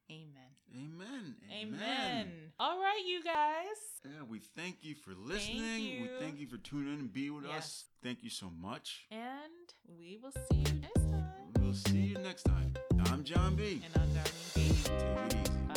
amen 0.09 0.51
Amen. 0.75 1.35
amen, 1.51 2.31
all 2.59 2.79
right 2.79 3.01
you 3.07 3.23
guys 3.23 3.77
Yeah, 4.03 4.23
we 4.29 4.39
thank 4.39 4.77
you 4.83 4.93
for 4.95 5.13
listening. 5.15 5.83
you. 5.83 6.01
We 6.01 6.09
thank 6.19 6.37
you 6.39 6.47
for 6.47 6.57
tuning 6.57 6.93
in 6.95 6.99
and 6.99 7.13
be 7.13 7.29
with 7.29 7.45
Yes. 7.45 7.57
us. 7.57 7.85
Thank 8.03 8.23
you 8.23 8.29
so 8.29 8.49
much. 8.49 9.05
and 9.11 9.73
we 9.87 10.17
will 10.21 10.31
see 10.51 10.57
you 10.67 10.81
next 10.81 11.03
time 11.09 11.31
We'll 11.59 11.73
see 11.73 11.99
you 12.11 12.17
next 12.17 12.43
time. 12.43 12.73
I'm 13.05 13.23
John 13.23 13.55
B. 13.55 13.81
and 13.85 13.93
i'm 14.03 14.09
darlene 14.09 14.53
b 14.55 14.61
Take 14.83 15.31
it 15.31 15.49
easy. 15.49 15.70